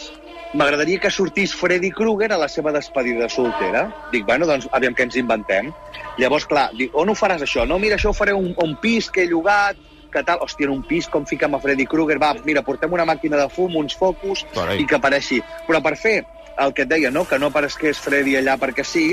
M'agradaria 0.57 1.01
que 1.03 1.11
sortís 1.13 1.53
Freddy 1.53 1.91
Krueger 1.93 2.31
a 2.33 2.39
la 2.41 2.49
seva 2.49 2.73
despedida 2.73 3.29
soltera. 3.29 3.85
Dic, 4.13 4.25
bueno, 4.25 4.49
doncs, 4.49 4.69
aviam 4.73 4.97
què 4.97 5.05
ens 5.05 5.19
inventem. 5.21 5.69
Llavors, 6.17 6.49
clar, 6.49 6.71
dic, 6.79 6.95
on 6.97 7.13
ho 7.13 7.19
faràs 7.19 7.45
això? 7.45 7.67
No, 7.69 7.77
mira, 7.83 7.99
això 8.01 8.15
ho 8.15 8.17
faré 8.17 8.33
un, 8.33 8.55
un 8.65 8.75
pis 8.81 9.11
que 9.13 9.27
he 9.27 9.29
llogat, 9.29 9.77
que 10.09 10.23
tal, 10.25 10.41
hòstia, 10.41 10.71
en 10.71 10.79
un 10.79 10.83
pis, 10.89 11.07
com 11.13 11.27
fiquem 11.29 11.53
a 11.55 11.61
Freddy 11.61 11.85
Krueger? 11.85 12.17
Va, 12.23 12.33
mira, 12.47 12.65
portem 12.65 12.93
una 12.97 13.05
màquina 13.05 13.37
de 13.37 13.49
fum, 13.53 13.77
uns 13.77 13.97
focus, 13.99 14.47
Carai. 14.55 14.81
i 14.81 14.89
que 14.89 14.97
apareixi. 14.97 15.43
Però 15.69 15.83
per 15.85 15.99
fer 16.01 16.23
el 16.59 16.73
que 16.75 16.87
et 16.87 16.91
deia, 16.91 17.13
no?, 17.15 17.27
que 17.29 17.39
no 17.39 17.53
apareixés 17.53 18.01
Freddy 18.03 18.39
allà 18.41 18.57
perquè 18.59 18.87
sí, 18.87 19.11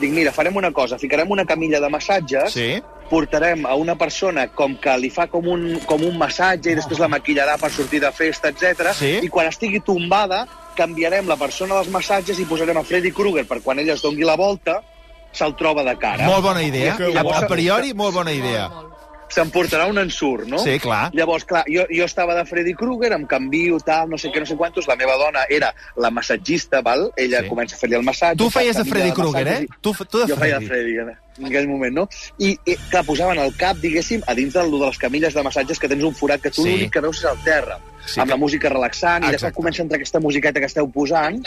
dic, 0.00 0.12
mira, 0.12 0.32
farem 0.32 0.56
una 0.56 0.72
cosa, 0.72 0.98
ficarem 0.98 1.30
una 1.30 1.44
camilla 1.44 1.80
de 1.80 1.88
massatges, 1.88 2.52
Sí? 2.52 2.82
portarem 3.08 3.64
a 3.66 3.76
una 3.78 3.94
persona 3.94 4.48
com 4.48 4.74
que 4.82 4.96
li 4.98 5.10
fa 5.10 5.28
com 5.30 5.46
un, 5.46 5.78
com 5.86 6.02
un 6.02 6.16
massatge 6.18 6.72
i 6.72 6.74
després 6.74 6.98
la 6.98 7.06
maquillarà 7.08 7.54
per 7.56 7.70
sortir 7.70 8.00
de 8.02 8.10
festa, 8.10 8.48
etc. 8.50 8.90
Sí. 8.98 9.12
i 9.22 9.28
quan 9.28 9.46
estigui 9.46 9.78
tombada 9.80 10.46
canviarem 10.76 11.28
la 11.28 11.36
persona 11.36 11.76
dels 11.78 11.88
massatges 11.88 12.38
i 12.42 12.44
posarem 12.44 12.76
a 12.76 12.82
Freddy 12.82 13.12
Krueger 13.12 13.46
per 13.46 13.60
quan 13.62 13.78
ella 13.78 13.94
es 13.94 14.02
doni 14.02 14.26
la 14.26 14.34
volta 14.36 14.82
se'l 15.32 15.54
troba 15.56 15.84
de 15.84 15.94
cara. 16.00 16.26
Molt 16.26 16.42
bona 16.42 16.62
idea. 16.62 16.96
Que 16.96 17.12
A, 17.16 17.46
priori, 17.46 17.92
molt 17.94 18.14
bona 18.14 18.32
idea. 18.32 18.70
S'emportarà 19.28 19.86
un 19.90 19.98
ensurt, 19.98 20.46
no? 20.46 20.58
Sí, 20.62 20.78
clar. 20.78 21.10
Llavors, 21.12 21.44
clar, 21.44 21.64
jo, 21.66 21.82
jo 21.90 22.04
estava 22.06 22.34
de 22.36 22.44
Freddy 22.46 22.74
Krueger, 22.74 23.12
em 23.12 23.26
canvio, 23.26 23.78
tal, 23.84 24.08
no 24.08 24.16
sé 24.18 24.30
què, 24.30 24.38
no 24.40 24.46
sé 24.46 24.54
quantos, 24.56 24.86
la 24.86 24.94
meva 24.96 25.16
dona 25.18 25.40
era 25.50 25.72
la 25.96 26.10
massatgista, 26.10 26.80
val? 26.80 27.10
Ella 27.16 27.42
Sí. 27.42 27.48
comença 27.48 27.74
a 27.74 27.78
fer-li 27.78 27.96
el 27.96 28.04
massatge. 28.06 28.36
Tu 28.38 28.48
feies 28.50 28.76
de 28.76 28.84
Freddy 28.84 29.10
Krueger, 29.12 29.48
eh? 29.48 29.62
i- 29.64 29.68
Tu, 29.80 29.92
tu 30.04 30.18
de 30.18 30.28
jo 30.28 30.36
feia 30.36 30.60
Freddy. 30.60 30.64
de 30.64 30.68
Freddy 30.68 31.18
en 31.38 31.46
aquell 31.46 31.68
moment, 31.68 31.92
no? 31.92 32.08
I, 32.38 32.56
i 32.64 32.76
clar, 32.88 33.04
posaven 33.04 33.38
el 33.38 33.54
cap, 33.56 33.76
diguéssim, 33.76 34.22
a 34.26 34.34
dins 34.34 34.54
del, 34.54 34.70
de 34.70 34.86
les 34.86 34.96
camilles 34.98 35.34
de 35.34 35.42
massatges 35.42 35.78
que 35.78 35.88
tens 35.88 36.02
un 36.04 36.14
forat 36.14 36.40
que 36.40 36.50
tu 36.50 36.62
Sí. 36.62 36.70
l'únic 36.70 36.92
que 36.92 37.00
veus 37.00 37.18
és 37.18 37.24
el 37.30 37.36
terra, 37.44 37.78
Sí, 38.06 38.20
amb 38.20 38.28
que- 38.28 38.30
la 38.30 38.36
música 38.36 38.68
relaxant, 38.70 39.24
i 39.24 39.28
Exacte. 39.34 39.52
cop 39.52 39.56
comença 39.64 39.82
a 39.82 39.84
entrar 39.84 39.96
aquesta 39.98 40.20
musiqueta 40.20 40.60
que 40.60 40.66
esteu 40.66 40.88
posant, 40.90 41.44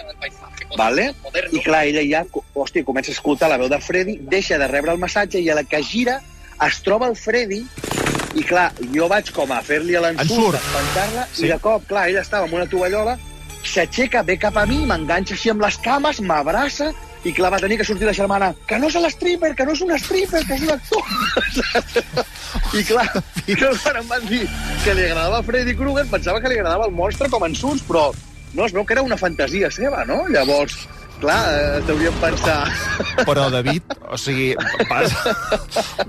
vale? 0.78 1.14
i 1.52 1.60
clar, 1.62 1.86
ella 1.88 2.04
ja, 2.04 2.25
hòstia, 2.54 2.84
comença 2.84 3.10
a 3.12 3.14
escoltar 3.16 3.50
la 3.50 3.58
veu 3.58 3.70
de 3.70 3.80
Freddy, 3.80 4.20
deixa 4.22 4.58
de 4.60 4.68
rebre 4.68 4.92
el 4.92 4.98
massatge 5.00 5.40
i 5.40 5.50
a 5.50 5.56
la 5.56 5.64
que 5.64 5.82
gira 5.82 6.22
es 6.68 6.82
troba 6.86 7.08
el 7.08 7.16
Freddy 7.16 7.64
i 8.36 8.44
clar, 8.46 8.70
jo 8.94 9.08
vaig 9.10 9.32
com 9.34 9.52
a 9.52 9.62
fer-li 9.66 9.96
Ensurt. 9.96 10.20
l'ensurt, 10.20 10.56
espantar-la, 10.60 11.28
Sí. 11.34 11.46
i 11.46 11.50
de 11.50 11.58
cop, 11.60 11.86
clar, 11.88 12.08
ella 12.10 12.22
estava 12.22 12.46
amb 12.46 12.54
una 12.54 12.68
tovallola, 12.70 13.18
s'aixeca, 13.64 14.22
ve 14.24 14.38
cap 14.38 14.58
a 14.58 14.66
mi, 14.66 14.86
m'enganxa 14.86 15.34
així 15.34 15.50
amb 15.50 15.62
les 15.62 15.78
cames, 15.78 16.22
m'abraça, 16.22 16.92
i 17.26 17.34
clar, 17.34 17.52
va 17.52 17.60
tenir 17.60 17.78
que 17.78 17.84
sortir 17.84 18.06
la 18.08 18.14
germana, 18.14 18.54
que 18.68 18.78
no 18.80 18.88
és 18.88 18.96
l'stripper, 18.96 19.54
que 19.56 19.66
no 19.66 19.74
és 19.74 19.82
un 19.82 19.92
stripper, 20.00 20.46
que 20.48 20.54
és 20.56 20.62
un 20.62 20.70
actor. 20.72 21.04
I 22.80 22.84
clar, 22.88 23.08
que 23.46 23.56
quan 23.84 23.98
em 24.00 24.08
van 24.08 24.26
dir 24.30 24.46
que 24.86 24.94
li 24.96 25.04
agradava 25.10 25.42
Freddy 25.44 25.76
Krueger, 25.76 26.06
pensava 26.12 26.40
que 26.40 26.50
li 26.50 26.60
agradava 26.60 26.86
el 26.88 26.96
monstre 26.96 27.28
com 27.30 27.44
en 27.46 27.56
Suns, 27.56 27.82
però 27.88 28.10
no, 28.54 28.66
es 28.66 28.72
veu 28.74 28.86
que 28.86 28.94
era 28.96 29.04
una 29.04 29.18
fantasia 29.18 29.70
seva, 29.72 30.06
no? 30.06 30.24
Llavors, 30.32 30.78
clar, 31.19 31.39
eh, 31.51 31.81
t'hauríem 31.88 32.15
pensar... 32.22 32.58
Però, 33.27 33.50
David, 33.51 33.84
o 34.10 34.17
sigui... 34.20 34.53
Vas... 34.89 35.13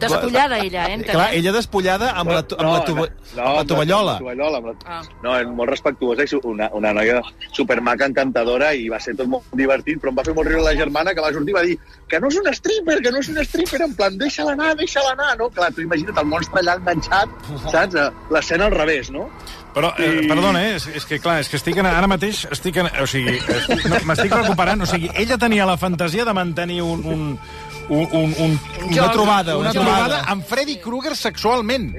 Despullada 0.00 0.58
ella, 0.62 0.87
eh? 0.88 0.94
entenem? 0.99 1.14
Clar, 1.16 1.28
ella 1.37 1.52
despullada 1.56 2.12
amb 2.20 2.30
la, 2.35 2.40
amb 2.44 2.70
la, 2.70 2.80
tova, 2.87 3.06
amb 3.35 3.56
la 3.58 3.64
tovallola. 3.68 4.14
Amb 4.20 4.28
la 4.30 4.35
tovallola, 4.35 4.61
amb 4.62 4.70
la... 4.70 4.75
Ah. 4.87 5.00
No, 5.25 5.35
és 5.40 5.50
molt 5.50 5.70
respectuosa 5.73 6.26
su- 6.30 6.40
una, 6.52 6.70
una 6.78 6.92
noia 6.96 7.20
supermaca, 7.56 8.08
encantadora, 8.11 8.73
i 8.78 8.88
va 8.92 9.00
ser 9.02 9.16
tot 9.18 9.30
molt 9.30 9.50
divertit, 9.58 10.00
però 10.02 10.14
em 10.14 10.20
va 10.20 10.26
fer 10.26 10.35
molt 10.37 10.50
riure 10.50 10.64
la 10.66 10.76
germana, 10.78 11.14
que 11.16 11.25
va 11.26 11.32
sortir 11.35 11.54
i 11.54 11.58
va 11.58 11.64
dir 11.66 11.78
que 12.11 12.20
no 12.23 12.30
és 12.30 12.40
un 12.40 12.50
stripper, 12.54 13.00
que 13.04 13.14
no 13.14 13.23
és 13.23 13.30
un 13.35 13.40
stripper, 13.46 13.82
en 13.87 13.94
plan, 13.99 14.18
deixa-la 14.20 14.54
anar, 14.58 14.73
deixa-la 14.78 15.14
anar, 15.18 15.32
no? 15.42 15.50
Clar, 15.54 15.73
tu 15.75 15.82
imagina't 15.87 16.23
el 16.23 16.30
monstre 16.30 16.62
allà 16.62 16.78
enganxat, 16.80 17.35
saps? 17.70 17.99
Eh, 17.99 18.11
L'escena 18.35 18.70
al 18.70 18.76
revés, 18.78 19.11
no? 19.14 19.28
Però, 19.74 19.92
eh, 19.98 20.26
perdona, 20.26 20.64
eh, 20.66 20.74
és, 20.80 20.86
és 20.98 21.04
que 21.06 21.20
clar, 21.22 21.38
és 21.44 21.48
que 21.48 21.56
estic 21.60 21.76
en, 21.78 21.86
ara 21.86 22.08
mateix 22.10 22.40
estic 22.50 22.76
en, 22.82 22.88
o 23.00 23.06
sigui, 23.06 23.36
estic- 23.38 23.84
no, 23.86 24.00
m'estic 24.08 24.32
recuperant, 24.34 24.82
o 24.82 24.86
sigui, 24.90 25.10
ella 25.14 25.36
tenia 25.38 25.66
la 25.68 25.76
fantasia 25.78 26.24
de 26.26 26.32
mantenir 26.34 26.80
un, 26.82 27.04
un, 27.06 27.20
un, 27.88 28.08
un, 28.10 28.34
un 28.38 28.56
Una 28.90 29.10
trobada, 29.12 29.56
una 29.56 29.70
una 29.70 29.72
trobada 29.76 30.24
amb 30.26 30.42
Freddy 30.44 30.78
Krueger 30.82 31.14
sexualment. 31.16 31.92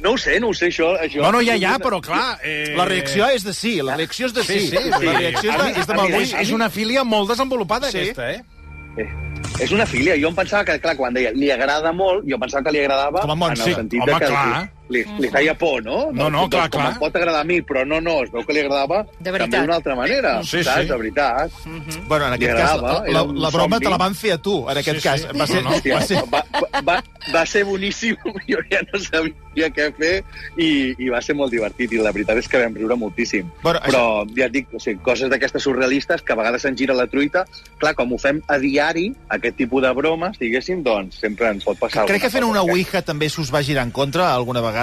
No 0.00 0.12
ho 0.12 0.18
sé, 0.20 0.38
no 0.40 0.48
ho 0.48 0.54
sé, 0.54 0.68
això... 0.68 0.90
això 1.00 1.20
No, 1.24 1.32
no, 1.32 1.40
ja, 1.44 1.56
ja, 1.60 1.78
però 1.82 2.00
clar... 2.04 2.38
Eh... 2.44 2.74
La 2.76 2.84
reacció 2.88 3.28
és 3.32 3.44
de 3.44 3.52
sí, 3.56 3.78
la 3.82 3.96
reacció 3.96 4.26
és 4.28 4.34
de 4.36 4.44
sí. 4.44 4.58
Sí, 4.60 4.76
sí, 4.76 4.82
sí. 4.92 5.06
La 5.06 5.18
reacció 5.18 5.52
és 5.52 5.62
de, 5.62 5.70
és 5.80 5.86
de 5.88 5.92
A 5.92 5.96
mi- 5.96 6.02
mal 6.12 6.20
És, 6.20 6.32
és 6.46 6.52
una 6.52 6.68
filia 6.70 7.04
molt 7.04 7.28
desenvolupada, 7.32 7.90
Sí. 7.90 8.04
aquesta, 8.04 8.30
eh? 8.30 8.42
Eh, 8.96 9.08
és 9.64 9.72
una 9.72 9.84
filia. 9.88 10.14
Jo 10.20 10.28
em 10.32 10.36
pensava 10.36 10.64
que, 10.68 10.78
clar, 10.80 10.96
quan 10.96 11.12
deia 11.16 11.32
li 11.36 11.50
agrada 11.52 11.92
molt, 11.96 12.24
jo 12.28 12.38
pensava 12.40 12.64
que 12.64 12.72
li 12.76 12.80
agradava 12.84 13.20
Com 13.24 13.42
a 13.42 13.50
en 13.52 13.56
el 13.56 13.62
sí. 13.64 13.74
sentit 13.74 14.00
Home, 14.04 14.12
de 14.12 14.18
que... 14.20 14.32
clar. 14.32 14.70
Li, 14.88 15.02
li 15.18 15.28
feia 15.32 15.54
por, 15.58 15.82
no? 15.84 16.10
No, 16.12 16.28
no, 16.30 16.44
clar, 16.50 16.68
com 16.70 16.80
clar. 16.80 16.92
em 16.94 16.98
pot 17.00 17.16
agradar 17.16 17.40
a 17.42 17.44
mi, 17.48 17.60
però 17.66 17.84
no, 17.86 18.00
no, 18.00 18.22
es 18.24 18.30
veu 18.32 18.44
que 18.46 18.52
li 18.54 18.60
agradava 18.62 19.02
De 19.18 19.30
veritat. 19.32 19.50
també 19.50 19.60
d'una 19.66 19.76
altra 19.80 19.96
manera, 19.98 20.34
Sí, 20.44 20.62
saps? 20.62 20.82
sí. 20.82 20.88
De 20.92 20.96
veritat. 20.96 21.52
Bueno, 22.08 22.26
en 22.28 22.32
aquest 22.34 22.56
cas, 22.56 22.80
la, 22.82 23.02
la, 23.08 23.24
la 23.46 23.50
broma 23.50 23.80
te 23.80 23.90
la 23.90 23.98
van 23.98 24.14
fer 24.14 24.32
a 24.36 24.38
tu, 24.38 24.58
en 24.70 24.78
aquest 24.78 25.00
Sí, 25.00 25.08
cas. 25.08 25.20
sí. 25.26 25.38
Va 25.38 25.46
ser, 25.46 25.62
No, 25.62 25.70
no. 25.70 25.76
Hòstia, 25.76 25.94
va 25.96 26.02
ser... 26.06 26.22
va, 26.32 26.44
va, 26.86 27.02
va 27.34 27.46
ser 27.46 27.64
boníssim, 27.64 28.16
jo 28.50 28.58
ja 28.70 28.80
no 28.92 29.00
sabia 29.02 29.70
què 29.72 29.88
fer 29.96 30.12
i, 30.60 30.94
i 31.00 31.08
va 31.10 31.22
ser 31.24 31.34
molt 31.34 31.50
divertit 31.50 31.92
i 31.96 31.98
la 31.98 32.12
veritat 32.12 32.38
és 32.38 32.46
que 32.48 32.60
vam 32.62 32.74
riure 32.76 32.94
moltíssim. 33.00 33.48
Bueno, 33.62 33.80
Però 33.86 34.04
ja 34.36 34.46
et 34.46 34.52
dic, 34.52 34.68
o 34.76 34.78
sigui, 34.82 35.00
coses 35.02 35.30
d'aquestes 35.32 35.64
surrealistes 35.64 36.22
que 36.22 36.34
a 36.34 36.36
vegades 36.38 36.62
se'n 36.62 36.76
gira 36.76 36.94
la 36.94 37.06
truita, 37.10 37.46
clar, 37.80 37.94
com 37.96 38.12
ho 38.12 38.18
fem 38.20 38.42
a 38.52 38.58
diari, 38.62 39.08
aquest 39.32 39.56
tipus 39.56 39.82
de 39.82 39.92
bromes, 39.96 40.36
diguéssim, 40.38 40.82
doncs 40.86 41.18
sempre 41.24 41.48
ens 41.50 41.64
pot 41.64 41.78
passar 41.80 42.04
Crec 42.06 42.22
que 42.26 42.30
fent 42.30 42.44
una 42.44 42.60
cosa. 42.60 42.72
Ouija 42.76 43.02
també 43.02 43.30
s'us 43.32 43.48
va 43.52 43.62
girar 43.64 43.86
en 43.88 43.90
contra 43.96 44.28
alguna 44.34 44.60
vegada. 44.60 44.75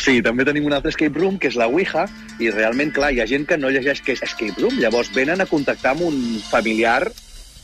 Sí, 0.00 0.20
també 0.24 0.46
tenim 0.48 0.64
un 0.64 0.72
altre 0.72 0.92
escape 0.94 1.18
room, 1.18 1.36
que 1.40 1.50
és 1.50 1.56
la 1.60 1.66
Ouija, 1.68 2.06
i 2.40 2.48
realment, 2.52 2.92
clar, 2.96 3.10
hi 3.12 3.20
ha 3.20 3.26
gent 3.28 3.44
que 3.48 3.58
no 3.60 3.68
llegeix 3.72 4.00
què 4.04 4.14
és 4.16 4.22
escape 4.24 4.56
room, 4.56 4.78
llavors 4.80 5.10
venen 5.12 5.42
a 5.44 5.46
contactar 5.50 5.92
amb 5.92 6.06
un 6.08 6.20
familiar 6.48 7.10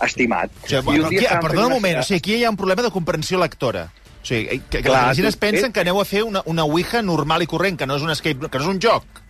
estimat. 0.04 0.52
O 0.64 0.68
sigui, 0.68 0.82
bueno, 0.84 1.06
aquí, 1.06 1.22
perdona 1.24 1.68
un 1.70 1.76
moment, 1.78 2.02
o 2.02 2.04
sigui, 2.04 2.20
aquí 2.20 2.34
hi 2.36 2.44
ha 2.44 2.52
un 2.52 2.58
problema 2.60 2.84
de 2.84 2.90
comprensió 2.92 3.40
lectora. 3.40 3.86
O 4.20 4.26
sigui, 4.26 4.60
que, 4.68 4.82
que 4.82 4.84
Clar, 4.84 5.06
la 5.08 5.14
gent 5.16 5.30
es 5.30 5.38
pensa 5.40 5.68
eh? 5.68 5.72
que 5.72 5.84
aneu 5.86 6.00
a 6.02 6.04
fer 6.04 6.26
una, 6.26 6.42
una 6.50 6.66
Ouija 6.68 7.00
normal 7.02 7.46
i 7.46 7.48
corrent, 7.48 7.78
que 7.80 7.88
no 7.88 7.96
és 7.96 8.04
un 8.04 8.12
escape, 8.12 8.50
que 8.50 8.60
no 8.60 8.66
és 8.66 8.74
un 8.74 8.82
joc. 8.82 9.22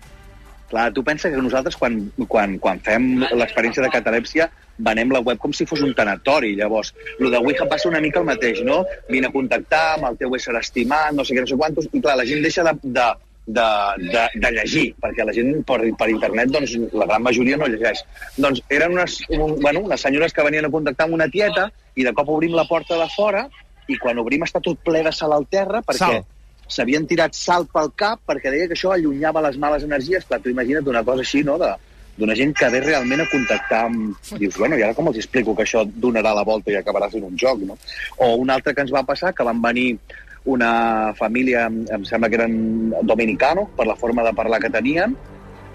Clar, 0.70 0.90
tu 0.92 1.04
pensa 1.06 1.30
que 1.30 1.38
nosaltres, 1.38 1.76
quan, 1.78 1.98
quan, 2.26 2.56
quan 2.62 2.80
fem 2.82 3.20
l'experiència 3.22 3.84
de 3.84 3.90
catalèpsia, 3.92 4.48
venem 4.78 5.12
la 5.14 5.22
web 5.24 5.38
com 5.38 5.52
si 5.54 5.66
fos 5.68 5.82
un 5.86 5.94
tanatori. 5.94 6.54
Llavors, 6.58 6.92
el 7.20 7.30
de 7.30 7.38
Ouija 7.38 7.68
passa 7.70 7.88
una 7.88 8.00
mica 8.02 8.20
el 8.20 8.26
mateix, 8.26 8.64
no? 8.66 8.80
Vine 9.08 9.30
a 9.30 9.34
contactar 9.34 9.84
amb 9.94 10.10
el 10.10 10.18
teu 10.18 10.34
ésser 10.36 10.56
estimat, 10.58 11.14
no 11.14 11.24
sé 11.24 11.36
què, 11.36 11.44
no 11.44 11.52
sé 11.52 11.60
quantos, 11.60 11.88
i 11.92 12.02
clar, 12.02 12.18
la 12.18 12.26
gent 12.28 12.42
deixa 12.42 12.66
de, 12.66 12.74
de, 12.82 13.06
de, 13.46 13.66
de, 14.10 14.24
de 14.42 14.52
llegir, 14.58 14.86
perquè 15.02 15.24
la 15.26 15.34
gent 15.36 15.52
per, 15.66 15.78
per 15.98 16.10
internet, 16.10 16.50
doncs, 16.54 16.74
la 16.92 17.06
gran 17.06 17.22
majoria 17.22 17.58
no 17.60 17.70
llegeix. 17.70 18.02
Doncs 18.36 18.64
eren 18.68 18.96
unes, 18.98 19.20
un, 19.30 19.58
bueno, 19.62 19.86
unes 19.86 20.02
senyores 20.02 20.34
que 20.34 20.44
venien 20.46 20.66
a 20.66 20.72
contactar 20.72 21.06
amb 21.06 21.18
una 21.18 21.30
tieta 21.30 21.70
i 21.94 22.04
de 22.04 22.14
cop 22.16 22.34
obrim 22.34 22.58
la 22.58 22.66
porta 22.68 22.98
de 22.98 23.06
fora 23.14 23.46
i 23.86 23.98
quan 24.02 24.18
obrim 24.18 24.42
està 24.42 24.58
tot 24.62 24.80
ple 24.82 25.04
de 25.06 25.12
sal 25.14 25.32
al 25.32 25.46
terra 25.46 25.80
perquè 25.86 26.02
Sal. 26.02 26.24
S'havien 26.68 27.06
tirat 27.06 27.36
sal 27.36 27.66
pel 27.72 27.92
cap 27.96 28.22
perquè 28.26 28.52
deia 28.52 28.68
que 28.70 28.76
això 28.78 28.92
allunyava 28.94 29.44
les 29.48 29.58
males 29.58 29.84
energies. 29.86 30.24
Clar, 30.26 30.40
tu 30.42 30.52
imagina't 30.52 30.88
una 30.90 31.04
cosa 31.06 31.24
així, 31.26 31.44
no?, 31.46 31.58
de, 31.62 31.74
d'una 32.16 32.34
gent 32.34 32.54
que 32.56 32.68
ve 32.72 32.80
realment 32.80 33.22
a 33.22 33.28
contactar 33.30 33.82
amb... 33.90 34.16
Dius, 34.40 34.56
bueno, 34.56 34.78
i 34.78 34.84
ara 34.84 34.96
com 34.96 35.10
els 35.10 35.20
explico 35.20 35.54
que 35.56 35.66
això 35.66 35.84
donarà 35.84 36.32
la 36.36 36.46
volta 36.48 36.72
i 36.72 36.78
acabarà 36.78 37.10
sent 37.12 37.26
un 37.26 37.36
joc, 37.36 37.60
no? 37.68 37.76
O 38.16 38.34
un 38.40 38.50
altre 38.50 38.74
que 38.74 38.86
ens 38.86 38.94
va 38.94 39.04
passar, 39.04 39.34
que 39.36 39.44
van 39.44 39.60
venir 39.62 39.98
una 40.46 41.12
família, 41.18 41.66
em 41.66 41.82
em 41.92 42.04
sembla 42.08 42.30
que 42.30 42.38
eren 42.40 42.92
dominicanos, 43.04 43.72
per 43.76 43.86
la 43.86 43.98
forma 44.00 44.24
de 44.24 44.32
parlar 44.32 44.62
que 44.62 44.72
tenien, 44.72 45.16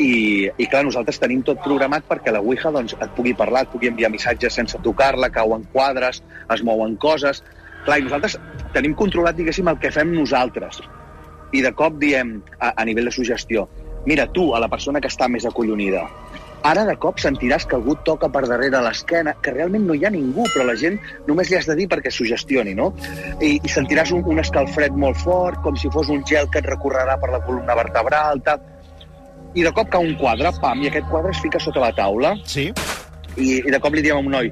i, 0.01 0.49
i 0.57 0.65
clar, 0.71 0.83
nosaltres 0.87 1.19
tenim 1.21 1.43
tot 1.45 1.61
programat 1.61 2.07
perquè 2.09 2.33
la 2.33 2.41
Ouija 2.41 2.71
doncs, 2.73 2.95
et 2.97 3.11
pugui 3.17 3.35
parlar, 3.37 3.65
et 3.65 3.73
pugui 3.73 3.91
enviar 3.91 4.09
missatges 4.09 4.55
sense 4.57 4.79
tocar-la, 4.81 5.29
cauen 5.29 5.67
quadres, 5.73 6.23
es 6.49 6.63
mouen 6.65 6.97
coses... 6.97 7.43
Clar, 7.85 7.99
i 7.99 8.05
nosaltres 8.05 8.37
tenim 8.75 8.93
controlat, 8.97 9.35
diguéssim, 9.37 9.67
el 9.67 9.79
que 9.81 9.91
fem 9.91 10.13
nosaltres. 10.15 10.81
I 11.51 11.63
de 11.65 11.71
cop 11.75 11.97
diem, 11.99 12.37
a, 12.59 12.73
a 12.75 12.85
nivell 12.87 13.09
de 13.09 13.15
sugestió, 13.15 13.67
mira, 14.05 14.27
tu, 14.31 14.51
a 14.55 14.59
la 14.61 14.69
persona 14.71 15.01
que 15.01 15.09
està 15.11 15.27
més 15.29 15.45
acollonida, 15.45 16.05
ara 16.63 16.83
de 16.85 16.93
cop 17.01 17.17
sentiràs 17.19 17.65
que 17.65 17.75
algú 17.75 17.95
toca 18.05 18.29
per 18.29 18.43
darrere 18.47 18.79
l'esquena, 18.85 19.33
que 19.41 19.53
realment 19.53 19.87
no 19.87 19.95
hi 19.97 20.05
ha 20.05 20.11
ningú, 20.13 20.45
però 20.53 20.65
la 20.67 20.75
gent 20.77 20.99
només 21.27 21.49
li 21.49 21.57
has 21.57 21.65
de 21.67 21.75
dir 21.79 21.87
perquè 21.89 22.13
sugestioni, 22.13 22.75
no? 22.77 22.91
I, 23.41 23.55
i 23.57 23.69
sentiràs 23.69 24.13
un, 24.13 24.21
un 24.29 24.39
escalfred 24.39 24.93
molt 24.93 25.17
fort, 25.23 25.59
com 25.65 25.75
si 25.75 25.89
fos 25.93 26.09
un 26.13 26.21
gel 26.29 26.47
que 26.53 26.61
et 26.61 26.69
recorrerà 26.69 27.17
per 27.19 27.31
la 27.33 27.41
columna 27.45 27.75
vertebral, 27.81 28.43
tal. 28.45 28.61
I 29.57 29.65
de 29.65 29.73
cop 29.75 29.89
cau 29.91 30.05
un 30.05 30.13
quadre, 30.21 30.53
pam, 30.61 30.85
i 30.85 30.87
aquest 30.87 31.09
quadre 31.11 31.33
es 31.33 31.41
fica 31.43 31.59
sota 31.59 31.81
la 31.83 31.91
taula, 31.97 32.35
Sí? 32.45 32.69
i, 33.35 33.57
i 33.59 33.71
de 33.71 33.79
cop 33.81 33.93
li 33.95 34.05
diem 34.05 34.19
a 34.19 34.23
un 34.23 34.31
noi, 34.31 34.51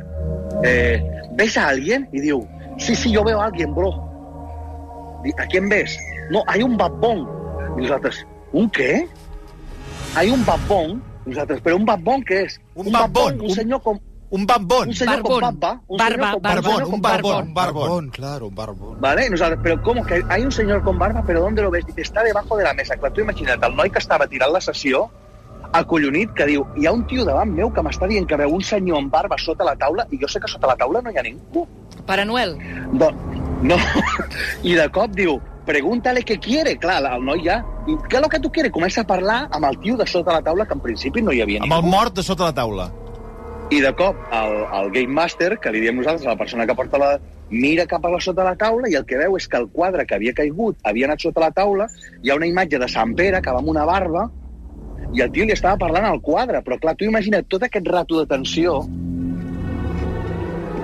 eh, 0.66 1.00
¿ves 1.38 1.58
a 1.58 1.68
alguien? 1.70 2.10
Y 2.12 2.26
diu, 2.26 2.42
sí, 2.80 2.96
sí, 2.96 3.12
yo 3.12 3.24
veo 3.24 3.40
a 3.42 3.46
alguien, 3.46 3.74
bro. 3.76 3.92
¿A 5.38 5.46
quién 5.48 5.70
ves? 5.70 5.98
No, 6.32 6.44
hay 6.48 6.64
un 6.64 6.78
babón. 6.78 7.28
I 7.78 7.82
nosaltres, 7.84 8.26
un 8.54 8.70
què? 8.72 9.08
Hay 10.16 10.30
un 10.30 10.44
babón. 10.46 11.04
I 11.26 11.30
nosaltres, 11.30 11.62
però 11.62 11.76
un 11.76 11.86
babón 11.86 12.24
què 12.24 12.46
és? 12.46 12.60
Un 12.76 12.92
babón, 12.92 13.36
Un 13.40 13.50
un- 13.50 13.56
senyor 13.56 13.82
com... 13.82 14.00
Un 14.32 14.46
bambón. 14.46 14.90
Un 14.90 14.94
senyor 14.94 15.24
Barbón. 15.24 15.40
con 15.42 15.60
barba. 15.60 15.82
Un 15.88 15.98
Barba, 15.98 16.32
con 16.34 16.42
barba. 16.44 16.62
Barbón, 16.62 16.84
un 16.84 16.92
con 16.92 17.02
barbón, 17.02 17.48
un 17.48 17.54
barbón. 17.56 18.10
claro, 18.12 18.46
un 18.48 18.54
barbón. 18.56 19.02
Vale? 19.02 19.26
I 19.26 19.30
nosaltres, 19.32 19.60
però 19.64 19.82
com 19.82 20.04
que 20.06 20.24
hay 20.30 20.44
un 20.44 20.52
senyor 20.52 20.84
con 20.84 21.00
barba, 21.00 21.24
però 21.24 21.40
¿dónde 21.42 21.64
lo 21.64 21.72
ves? 21.72 21.84
Dice, 21.88 22.02
está 22.02 22.22
debajo 22.24 22.56
de 22.56 22.64
la 22.64 22.76
mesa. 22.76 22.96
Clar, 22.96 23.12
tu 23.12 23.22
imagina't, 23.22 23.64
el 23.66 23.76
noi 23.76 23.90
que 23.90 23.98
estava 23.98 24.28
tirant 24.28 24.54
la 24.54 24.62
sessió, 24.62 25.10
acollonit, 25.74 26.30
que 26.38 26.46
diu, 26.46 26.64
hi 26.78 26.86
ha 26.86 26.92
un 26.94 27.08
tio 27.08 27.26
davant 27.26 27.50
meu 27.50 27.74
que 27.74 27.82
m'està 27.82 28.06
dient 28.08 28.28
que 28.30 28.38
veu 28.38 28.54
un 28.54 28.62
senyor 28.62 29.00
amb 29.02 29.10
barba 29.12 29.36
sota 29.42 29.66
la 29.66 29.74
taula 29.76 30.06
i 30.12 30.20
jo 30.22 30.28
sé 30.30 30.40
que 30.40 30.48
sota 30.48 30.68
la 30.68 30.76
taula 30.78 31.02
no 31.02 31.10
hi 31.10 31.18
ha 31.18 31.24
ningú. 31.26 31.66
Pare 32.10 32.26
Noel. 32.26 32.56
Don, 32.98 33.16
no. 33.62 33.78
I 34.66 34.74
de 34.80 34.88
cop 34.96 35.14
diu, 35.14 35.36
pregúntale 35.70 36.24
què 36.26 36.40
quiere. 36.42 36.74
Clar, 36.82 37.04
el 37.06 37.26
noi 37.28 37.44
ja... 37.46 37.60
I, 37.90 37.96
Què 38.10 38.18
és 38.18 38.24
el 38.24 38.30
que 38.34 38.40
tu 38.42 38.50
quieres? 38.54 38.74
Comença 38.74 39.04
a 39.06 39.08
parlar 39.10 39.44
amb 39.56 39.66
el 39.70 39.78
tio 39.84 39.96
de 39.98 40.06
sota 40.10 40.36
la 40.36 40.42
taula, 40.46 40.66
que 40.66 40.76
en 40.78 40.82
principi 40.82 41.22
no 41.26 41.34
hi 41.34 41.44
havia 41.46 41.62
Amb 41.64 41.74
el 41.74 41.84
ningú. 41.86 41.94
mort 41.96 42.18
de 42.18 42.26
sota 42.26 42.50
la 42.50 42.56
taula. 42.58 42.90
I 43.70 43.80
de 43.86 43.92
cop 43.94 44.18
el, 44.34 44.56
el 44.80 44.90
Game 44.96 45.14
Master, 45.14 45.52
que 45.62 45.72
li 45.74 45.82
diem 45.84 46.00
nosaltres 46.02 46.26
la 46.26 46.36
persona 46.38 46.66
que 46.66 46.76
porta 46.78 46.98
la... 47.02 47.12
mira 47.50 47.86
cap 47.90 48.04
a 48.06 48.10
la 48.14 48.20
sota 48.22 48.44
la 48.46 48.56
taula 48.58 48.90
i 48.90 48.96
el 48.98 49.06
que 49.10 49.18
veu 49.18 49.36
és 49.38 49.48
que 49.50 49.58
el 49.58 49.68
quadre 49.74 50.04
que 50.06 50.14
havia 50.18 50.34
caigut 50.38 50.78
havia 50.86 51.08
anat 51.08 51.24
sota 51.26 51.42
la 51.42 51.50
taula, 51.50 51.88
hi 52.22 52.30
ha 52.30 52.36
una 52.38 52.46
imatge 52.50 52.78
de 52.82 52.88
Sant 52.90 53.16
Pere 53.18 53.42
que 53.42 53.54
va 53.54 53.62
amb 53.64 53.72
una 53.72 53.86
barba 53.90 54.28
i 55.18 55.24
el 55.26 55.32
tio 55.34 55.46
li 55.50 55.56
estava 55.56 55.78
parlant 55.82 56.06
al 56.06 56.20
quadre, 56.22 56.62
però 56.62 56.78
clar, 56.78 56.94
tu 56.98 57.08
imagina't 57.10 57.48
tot 57.50 57.66
aquest 57.66 57.90
rato 57.90 58.20
de 58.20 58.28
tensió 58.30 58.84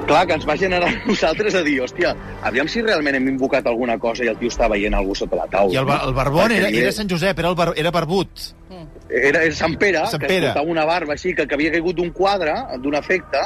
clar, 0.08 0.26
que 0.28 0.38
ens 0.38 0.46
va 0.48 0.56
generar 0.58 0.90
a 0.90 0.94
nosaltres 1.08 1.56
a 1.58 1.64
dir, 1.66 1.80
hòstia, 1.84 2.14
aviam 2.48 2.70
si 2.72 2.84
realment 2.86 3.18
hem 3.20 3.28
invocat 3.34 3.68
alguna 3.72 3.98
cosa 4.02 4.26
i 4.26 4.32
el 4.32 4.40
tio 4.40 4.52
està 4.54 4.70
veient 4.72 4.96
algú 4.98 5.16
sota 5.18 5.40
la 5.40 5.48
taula. 5.52 5.74
I 5.74 5.82
el, 5.82 5.92
el 6.10 6.16
barbón 6.18 6.56
era, 6.56 6.70
era 6.70 6.94
Sant 6.96 7.12
Josep, 7.12 7.40
era, 7.40 7.52
el 7.52 7.60
bar, 7.60 7.74
era 7.76 7.92
barbut. 7.96 8.48
Era, 9.10 9.44
era 9.44 9.54
Sant 9.56 9.78
Pere, 9.82 10.06
Sant 10.12 10.22
que 10.22 10.32
Pere. 10.32 10.50
portava 10.50 10.72
una 10.72 10.86
barba 10.88 11.16
així, 11.16 11.36
que, 11.38 11.46
que 11.48 11.58
havia 11.58 11.74
caigut 11.76 12.00
d'un 12.00 12.12
quadre, 12.16 12.56
d'un 12.82 12.98
efecte, 12.98 13.44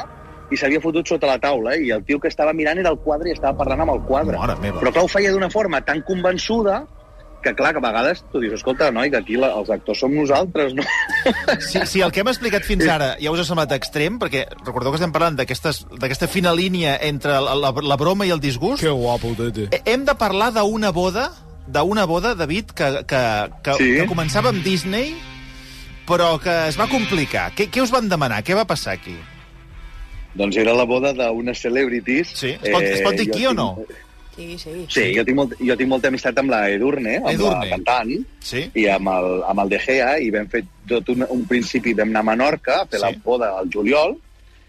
i 0.50 0.58
s'havia 0.58 0.80
fotut 0.82 1.06
sota 1.06 1.28
la 1.30 1.38
taula, 1.38 1.76
eh? 1.76 1.84
i 1.86 1.92
el 1.94 2.02
tio 2.06 2.18
que 2.18 2.30
estava 2.30 2.52
mirant 2.56 2.80
era 2.82 2.90
el 2.90 2.98
quadre 3.04 3.30
i 3.30 3.36
estava 3.36 3.56
parlant 3.58 3.84
amb 3.84 3.94
el 3.94 4.00
quadre. 4.08 4.38
Mare 4.38 4.56
meva. 4.62 4.80
Però 4.82 4.92
clar, 4.94 5.04
ho 5.06 5.10
feia 5.12 5.30
d'una 5.34 5.50
forma 5.52 5.80
tan 5.86 6.02
convençuda 6.06 6.80
que, 7.42 7.54
clar, 7.56 7.72
que 7.72 7.80
a 7.80 7.84
vegades 7.86 8.22
tu 8.32 8.40
dius, 8.42 8.54
escolta, 8.58 8.90
noi, 8.92 9.10
que 9.10 9.16
aquí 9.16 9.36
la, 9.40 9.48
els 9.56 9.70
actors 9.72 9.98
som 10.02 10.12
nosaltres, 10.14 10.74
no? 10.76 10.82
Si, 11.60 11.80
si 11.86 12.02
el 12.04 12.12
que 12.12 12.20
hem 12.20 12.28
explicat 12.32 12.64
fins 12.68 12.86
ara 12.88 13.14
ja 13.20 13.32
us 13.32 13.40
ha 13.40 13.46
semblat 13.48 13.72
extrem, 13.76 14.18
perquè 14.20 14.44
recordeu 14.64 14.92
que 14.92 15.00
estem 15.00 15.12
parlant 15.14 15.38
d'aquestes- 15.38 15.82
d'aquesta 15.98 16.28
fina 16.28 16.52
línia 16.54 16.98
entre 17.08 17.38
la, 17.40 17.54
la, 17.56 17.72
la 17.72 17.96
broma 18.00 18.26
i 18.28 18.34
el 18.34 18.40
disgust, 18.40 18.82
Qué 18.84 18.90
guapo, 18.92 19.32
tete. 19.38 19.68
Eh, 19.76 19.82
hem 19.94 20.04
de 20.04 20.14
parlar 20.20 20.50
d'una 20.56 20.90
boda, 20.92 21.30
d'una 21.66 22.04
boda, 22.06 22.34
David, 22.34 22.72
que, 22.76 22.90
que, 23.06 23.22
que, 23.64 23.74
Sí. 23.80 23.90
que 24.00 24.06
començava 24.10 24.50
amb 24.52 24.62
Disney, 24.64 25.14
però 26.06 26.38
que 26.42 26.54
es 26.68 26.76
va 26.80 26.88
complicar. 26.90 27.52
Què, 27.54 27.68
què 27.70 27.82
us 27.84 27.92
van 27.94 28.08
demanar? 28.10 28.42
Què 28.44 28.56
va 28.58 28.64
passar 28.66 28.96
aquí? 28.98 29.16
doncs 30.34 30.54
era 30.62 30.70
la 30.78 30.84
boda 30.86 31.10
d'unes 31.12 31.58
celebrities. 31.58 32.28
Sí? 32.38 32.52
Es 32.62 32.70
pot, 32.70 32.82
es 32.86 33.00
pot 33.02 33.16
dir 33.18 33.26
jo 33.26 33.32
qui 33.34 33.46
o 33.50 33.52
no? 33.54 33.64
tinc- 33.80 33.96
Sí, 34.36 34.56
sí. 34.58 34.86
Sí, 34.88 35.04
jo 35.16 35.24
tinc, 35.24 35.36
molt, 35.36 35.54
jo 35.58 35.76
tinc 35.76 35.88
molta 35.90 36.08
amistat 36.08 36.38
amb 36.38 36.50
la 36.50 36.62
Edurne, 36.70 37.16
amb 37.18 37.28
Edurne. 37.28 37.66
la 37.66 37.76
cantant, 37.76 38.12
Sí? 38.40 38.70
i 38.74 38.86
amb 38.86 39.08
el, 39.08 39.42
amb 39.48 39.60
el 39.60 39.68
De 39.68 39.78
Gea, 39.78 40.18
i 40.20 40.30
vam 40.30 40.46
fer 40.48 40.64
tot 40.88 41.08
un, 41.10 41.26
un 41.28 41.44
principi, 41.46 41.92
vam 41.94 42.08
anar 42.10 42.20
a 42.20 42.28
Menorca 42.30 42.80
a 42.82 42.86
fer 42.86 43.00
Sí. 43.00 43.04
la 43.06 43.12
boda 43.24 43.50
al 43.58 43.68
juliol, 43.68 44.16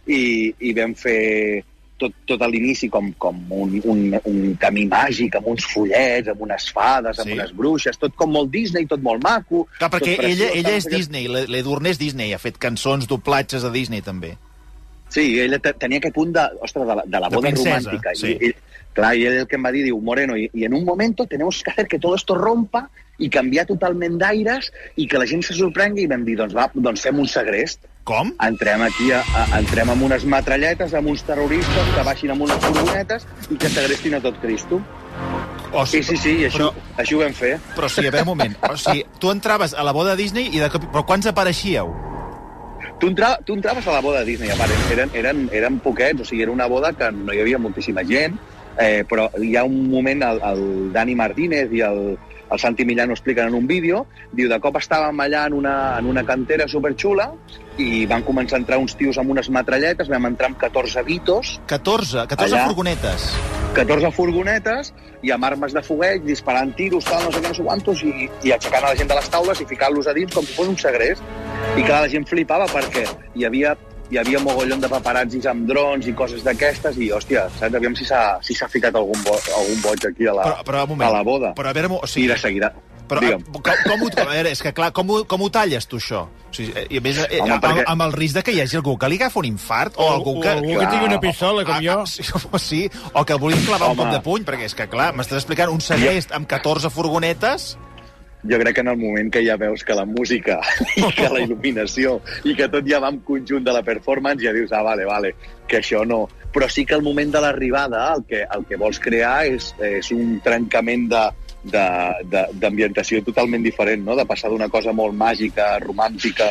i, 0.07 0.53
i 0.59 0.73
vam 0.73 0.95
fer 0.95 1.63
tot, 2.01 2.11
tot 2.25 2.41
a 2.41 2.47
l'inici 2.49 2.89
com, 2.89 3.11
com 3.21 3.37
un, 3.53 3.75
un, 3.85 4.19
un 4.25 4.55
camí 4.59 4.87
màgic, 4.89 5.35
amb 5.37 5.47
uns 5.53 5.63
follets, 5.69 6.27
amb 6.33 6.41
unes 6.41 6.71
fades, 6.73 7.19
amb 7.19 7.27
Sí. 7.29 7.33
unes 7.37 7.51
bruixes, 7.55 7.97
tot 8.01 8.15
com 8.17 8.31
molt 8.33 8.49
Disney, 8.49 8.87
tot 8.87 8.99
molt 9.05 9.21
maco. 9.23 9.67
Clar, 9.77 9.91
perquè 9.91 10.15
ella, 10.15 10.23
preciós, 10.23 10.51
ella 10.55 10.63
tal, 10.63 10.73
és 10.79 10.87
què. 10.87 10.95
Disney, 10.97 11.27
l'Edurne 11.27 11.89
és 11.93 11.99
Disney, 11.99 12.33
ha 12.33 12.39
fet 12.39 12.57
cançons, 12.57 13.05
doblatges 13.07 13.63
a 13.63 13.69
Disney, 13.69 14.01
també. 14.01 14.35
Sí, 15.09 15.39
ella 15.39 15.59
te- 15.59 15.73
tenia 15.73 15.99
aquest 15.99 16.15
punt 16.15 16.33
de, 16.33 16.41
ostres, 16.61 16.87
de, 16.87 16.95
la, 16.95 17.03
de 17.05 17.19
la 17.19 17.29
De 17.29 17.35
boda 17.35 17.49
princesa, 17.51 17.91
romàntica. 17.91 18.15
sí. 18.15 18.27
Y, 18.41 18.47
y- 18.49 18.55
clar, 18.93 19.15
y 19.15 19.25
él 19.25 19.37
el 19.39 19.47
que 19.47 19.55
em 19.55 19.63
va 19.65 19.71
dir, 19.71 19.83
diu, 19.85 19.99
Moreno, 20.01 20.35
y, 20.37 20.49
y 20.53 20.65
en 20.65 20.73
un 20.73 20.83
momento 20.85 21.25
tenemos 21.27 21.61
que 21.63 21.71
hacer 21.71 21.87
que 21.87 21.99
todo 21.99 22.15
esto 22.15 22.35
rompa 22.35 22.89
i 23.21 23.29
canviar 23.29 23.67
totalment 23.69 24.17
d'aires 24.17 24.71
i 24.97 25.05
que 25.07 25.19
la 25.21 25.27
gent 25.29 25.43
se 25.45 25.53
sorprengui 25.53 26.03
i 26.03 26.09
vam 26.09 26.23
dir, 26.25 26.35
doncs 26.39 26.55
va, 26.57 26.69
doncs 26.73 27.03
fem 27.05 27.19
un 27.21 27.27
segrest. 27.29 27.85
Com? 28.03 28.31
Entrem 28.41 28.81
aquí, 28.81 29.11
a, 29.13 29.21
a, 29.37 29.43
entrem 29.59 29.91
amb 29.93 30.07
unes 30.07 30.25
matralletes, 30.25 30.95
amb 30.97 31.11
uns 31.11 31.21
terroristes 31.27 31.91
que 31.95 32.03
baixin 32.07 32.33
amb 32.33 32.47
unes 32.47 32.57
furgonetes 32.63 33.27
i 33.53 33.59
que 33.61 33.69
segrestin 33.69 34.17
a 34.17 34.21
tot 34.23 34.39
Cristo. 34.41 34.81
O 35.71 35.85
Sí, 35.85 36.01
sí, 36.03 36.17
sí, 36.17 36.33
i 36.41 36.45
així, 36.49 36.57
Però, 36.57 36.71
així 36.97 37.15
ho 37.15 37.19
vam 37.21 37.35
fer. 37.37 37.53
però 37.77 37.87
sí, 37.87 38.01
a 38.01 38.09
veure, 38.09 38.23
un 38.25 38.31
moment. 38.33 38.55
O 38.67 38.75
sigui, 38.75 39.05
tu 39.21 39.29
entraves 39.31 39.73
a 39.77 39.83
la 39.85 39.93
boda 39.93 40.15
de 40.15 40.23
Disney 40.23 40.49
i 40.51 40.59
de 40.59 40.67
cop... 40.73 40.89
Però 40.91 41.05
quants 41.05 41.29
apareixíeu? 41.29 41.93
Tu, 42.99 43.07
entra, 43.07 43.37
tu 43.45 43.53
entraves 43.53 43.85
a 43.87 43.93
la 43.93 44.01
boda 44.01 44.19
de 44.19 44.25
Disney, 44.25 44.49
a 44.51 44.57
part, 44.57 44.73
eren, 44.91 45.13
eren, 45.17 45.45
eren 45.53 45.79
poquets, 45.81 46.21
o 46.21 46.25
sigui, 46.25 46.43
era 46.43 46.51
una 46.51 46.67
boda 46.69 46.91
que 46.93 47.07
no 47.13 47.33
hi 47.33 47.39
havia 47.41 47.57
moltíssima 47.61 48.03
gent, 48.05 48.35
eh, 48.77 49.03
però 49.07 49.29
hi 49.39 49.55
ha 49.55 49.63
un 49.67 49.89
moment, 49.91 50.23
el, 50.23 50.41
el 50.51 50.91
Dani 50.93 51.15
Martínez 51.15 51.73
i 51.73 51.83
el, 51.85 52.15
el 52.51 52.59
Santi 52.59 52.85
Millán 52.85 53.09
ho 53.09 53.13
explica 53.13 53.45
en 53.47 53.55
un 53.55 53.67
vídeo, 53.67 54.05
diu, 54.31 54.49
de 54.51 54.59
cop 54.59 54.77
estàvem 54.79 55.23
allà 55.23 55.45
en 55.47 55.55
una, 55.55 55.75
en 55.99 56.09
una 56.11 56.23
cantera 56.27 56.67
superxula 56.67 57.29
i 57.79 58.05
van 58.09 58.25
començar 58.27 58.59
a 58.59 58.61
entrar 58.61 58.79
uns 58.81 58.97
tios 58.99 59.17
amb 59.21 59.31
unes 59.31 59.49
metralletes, 59.49 60.11
vam 60.11 60.27
entrar 60.27 60.51
amb 60.51 60.59
14 60.59 61.03
vitos, 61.07 61.55
14, 61.71 62.27
14 62.27 62.55
Allà. 62.55 62.67
furgonetes. 62.67 63.29
14 63.71 64.11
furgonetes 64.11 64.91
i 65.23 65.31
amb 65.31 65.47
armes 65.47 65.71
de 65.71 65.83
fogueig, 65.85 66.25
disparant 66.27 66.73
tiros, 66.75 67.07
tal, 67.07 67.23
no 67.23 67.31
sé 67.31 67.39
què, 67.39 67.53
no 67.53 67.55
sé 67.55 67.63
quantos, 67.63 68.03
i, 68.03 68.27
i 68.43 68.51
aixecant 68.51 68.83
a 68.83 68.91
la 68.91 68.99
gent 68.99 69.07
de 69.07 69.15
les 69.15 69.31
taules 69.31 69.63
i 69.63 69.69
ficant-los 69.69 70.11
a 70.11 70.15
dins 70.17 70.35
com 70.35 70.43
si 70.43 70.57
fos 70.57 70.67
un 70.73 70.75
segrest. 70.81 71.23
I 71.77 71.85
clar, 71.85 72.01
la 72.03 72.11
gent 72.11 72.27
flipava 72.27 72.67
perquè 72.67 73.05
hi 73.37 73.47
havia 73.47 73.77
hi 74.11 74.17
havia 74.19 74.39
mogollon 74.43 74.81
de 74.83 74.89
paparazzis 74.91 75.45
amb 75.47 75.65
drons 75.69 76.05
i 76.07 76.13
coses 76.13 76.43
d'aquestes 76.43 76.97
i, 76.99 77.09
hòstia, 77.15 77.47
saps? 77.57 77.73
Aviam 77.79 77.95
si 77.95 78.05
s'ha 78.05 78.37
si 78.43 78.53
s'ha 78.57 78.67
ficat 78.67 78.95
algun, 78.99 79.21
bo, 79.23 79.37
algun 79.57 79.81
boig 79.81 80.05
aquí 80.11 80.27
a 80.27 80.33
la, 80.35 80.43
Però, 80.49 80.63
però, 80.67 80.83
un 80.83 80.89
moment. 80.95 81.09
a 81.09 81.13
la 81.17 81.23
boda. 81.23 81.53
Però 81.55 81.69
a 81.71 81.73
veure, 81.73 81.87
o 81.95 82.01
I 82.03 82.07
sigui, 82.11 82.27
de 82.27 82.37
seguida... 82.37 82.73
però, 83.11 83.19
Digue'm. 83.19 83.41
com, 83.51 83.61
com, 83.87 84.03
ho, 84.05 84.09
a 84.21 84.25
veure, 84.29 84.51
és 84.55 84.61
que 84.63 84.71
clar, 84.71 84.91
com 84.95 85.09
ho, 85.11 85.17
com 85.27 85.41
ho 85.43 85.49
talles 85.51 85.83
tu, 85.87 85.97
això? 85.99 86.21
O 86.47 86.53
sigui, 86.55 86.71
eh, 86.79 86.85
I 86.95 86.99
a 86.99 87.01
més, 87.03 87.17
eh, 87.25 87.39
Home, 87.41 87.51
amb, 87.57 87.63
perquè- 87.63 87.83
amb 87.91 88.01
el 88.05 88.13
risc 88.15 88.35
de 88.37 88.43
que 88.47 88.53
hi 88.55 88.61
hagi 88.63 88.77
algú 88.79 88.93
que 88.99 89.09
li 89.11 89.17
agafa 89.19 89.39
un 89.41 89.45
infart 89.49 89.97
o, 89.99 90.05
O- 90.05 90.13
algú 90.13 90.37
o 90.37 90.41
que... 90.41 90.49
algú 90.53 90.77
que 90.79 90.87
tingui 90.87 91.07
una 91.09 91.19
pistola, 91.19 91.65
com 91.67 91.75
Ah, 91.75 91.81
jo. 91.83 91.97
ah, 91.99 92.05
Sí, 92.07 92.23
o, 92.51 92.59
sí, 92.59 92.81
o 93.13 93.25
que 93.25 93.33
vulgui 93.35 93.59
clavar 93.65 93.89
un 93.91 93.99
Home. 93.99 94.03
cop 94.05 94.13
de 94.15 94.21
puny, 94.27 94.45
perquè 94.47 94.67
és 94.69 94.75
que, 94.75 94.87
clar, 94.87 95.09
m'estàs 95.15 95.41
explicant 95.43 95.71
un 95.71 95.81
segrest 95.83 96.31
amb 96.35 96.47
14 96.47 96.89
furgonetes... 96.89 97.77
jo 98.43 98.59
crec 98.59 98.75
que 98.75 98.81
en 98.81 98.91
el 98.93 98.97
moment 98.97 99.31
que 99.33 99.43
ja 99.45 99.57
veus 99.57 99.83
que 99.83 99.95
la 99.97 100.05
música 100.05 100.59
i 100.97 101.11
que 101.17 101.29
la 101.29 101.43
il·luminació 101.43 102.19
i 102.47 102.55
que 102.57 102.69
tot 102.73 102.87
ja 102.87 103.01
va 103.03 103.11
en 103.13 103.21
conjunt 103.25 103.65
de 103.65 103.75
la 103.75 103.83
performance, 103.83 104.43
ja 104.43 104.53
dius, 104.55 104.73
ah, 104.73 104.83
vale, 104.85 105.05
vale, 105.05 105.35
que 105.67 105.81
això 105.81 106.05
no... 106.05 106.27
Però 106.51 106.67
sí 106.67 106.83
que 106.83 106.97
el 106.97 107.03
moment 107.05 107.29
de 107.31 107.39
l'arribada 107.39 108.09
el, 108.15 108.25
que, 108.27 108.41
el 108.43 108.65
que 108.67 108.75
vols 108.75 108.99
crear 108.99 109.45
és, 109.47 109.69
és 109.79 110.09
un 110.11 110.41
trencament 110.43 111.07
de 111.11 111.29
d'ambientació 111.61 113.21
totalment 113.21 113.61
diferent, 113.61 114.01
no? 114.01 114.15
de 114.17 114.25
passar 114.25 114.49
d'una 114.49 114.67
cosa 114.73 114.95
molt 114.97 115.13
màgica, 115.13 115.75
romàntica, 115.83 116.47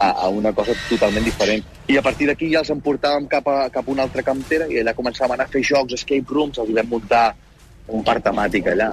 a, 0.00 0.10
a 0.24 0.28
una 0.28 0.52
cosa 0.52 0.74
totalment 0.88 1.24
diferent. 1.24 1.64
I 1.88 1.96
a 1.96 2.02
partir 2.02 2.28
d'aquí 2.30 2.48
ja 2.52 2.62
els 2.64 2.72
emportàvem 2.72 3.28
cap 3.28 3.48
a, 3.48 3.68
cap 3.72 3.86
a 3.86 3.92
una 3.92 4.06
altra 4.08 4.24
cantera 4.24 4.68
i 4.70 4.80
allà 4.80 4.94
començàvem 4.96 5.34
a 5.34 5.38
anar 5.40 5.48
a 5.48 5.52
fer 5.52 5.62
jocs, 5.66 5.96
escape 5.98 6.32
rooms, 6.32 6.60
els 6.62 6.72
vam 6.76 6.92
muntar 6.92 7.24
un 7.90 8.04
parc 8.06 8.24
temàtic 8.24 8.70
allà. 8.72 8.92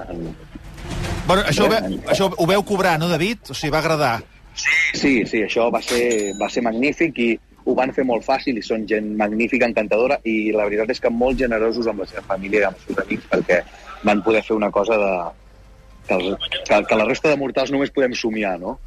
Bueno, 1.28 1.42
això, 1.44 1.66
ho, 1.66 1.68
Bé, 1.68 1.80
ve, 1.84 2.00
això 2.08 2.30
ho 2.32 2.46
veu 2.48 2.62
cobrar, 2.64 2.96
no, 3.00 3.08
David? 3.12 3.50
O 3.52 3.54
sigui, 3.54 3.72
va 3.74 3.82
agradar. 3.82 4.14
Sí, 4.56 5.26
sí, 5.28 5.42
això 5.44 5.68
va 5.70 5.82
ser, 5.84 6.32
va 6.40 6.48
ser 6.50 6.64
magnífic 6.64 7.20
i 7.20 7.28
ho 7.68 7.74
van 7.76 7.92
fer 7.92 8.06
molt 8.08 8.24
fàcil 8.24 8.56
i 8.56 8.64
són 8.64 8.86
gent 8.88 9.10
magnífica, 9.20 9.68
encantadora 9.68 10.16
i 10.24 10.54
la 10.56 10.64
veritat 10.64 10.94
és 10.94 11.02
que 11.04 11.12
molt 11.12 11.36
generosos 11.38 11.90
amb 11.90 12.00
la 12.02 12.08
seva 12.08 12.24
família 12.30 12.62
i 12.62 12.66
amb 12.70 12.80
els 12.80 12.88
seus 12.88 13.02
amics 13.04 13.28
perquè 13.28 13.60
van 14.08 14.24
poder 14.24 14.42
fer 14.46 14.56
una 14.56 14.70
cosa 14.72 14.96
de, 15.02 15.12
que, 16.08 16.14
els, 16.16 16.48
que, 16.66 16.78
que 16.88 16.96
la 16.98 17.04
resta 17.06 17.28
de 17.30 17.36
mortals 17.40 17.70
només 17.74 17.92
podem 17.94 18.14
somiar, 18.18 18.56
no? 18.60 18.78